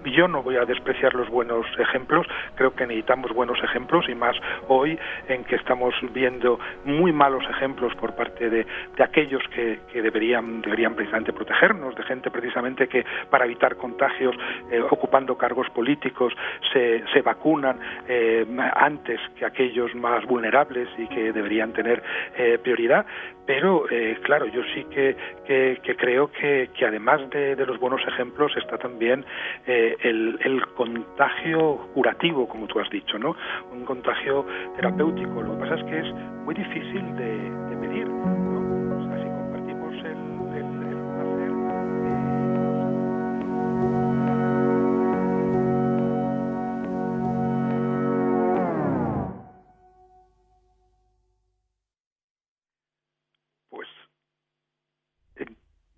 [0.03, 4.35] Yo no voy a despreciar los buenos ejemplos, creo que necesitamos buenos ejemplos y más
[4.67, 4.99] hoy
[5.29, 8.65] en que estamos viendo muy malos ejemplos por parte de,
[8.97, 14.35] de aquellos que, que deberían, deberían precisamente protegernos, de gente precisamente que para evitar contagios,
[14.71, 16.33] eh, ocupando cargos políticos,
[16.73, 18.45] se, se vacunan eh,
[18.75, 22.01] antes que aquellos más vulnerables y que deberían tener
[22.37, 23.05] eh, prioridad.
[23.45, 25.15] Pero, eh, claro, yo sí que,
[25.45, 29.25] que, que creo que, que además de, los buenos ejemplos está también
[29.65, 33.35] eh, el, el contagio curativo, como tú has dicho, ¿no?
[33.71, 35.41] Un contagio terapéutico.
[35.41, 36.13] Lo que pasa es que es
[36.45, 37.69] muy difícil de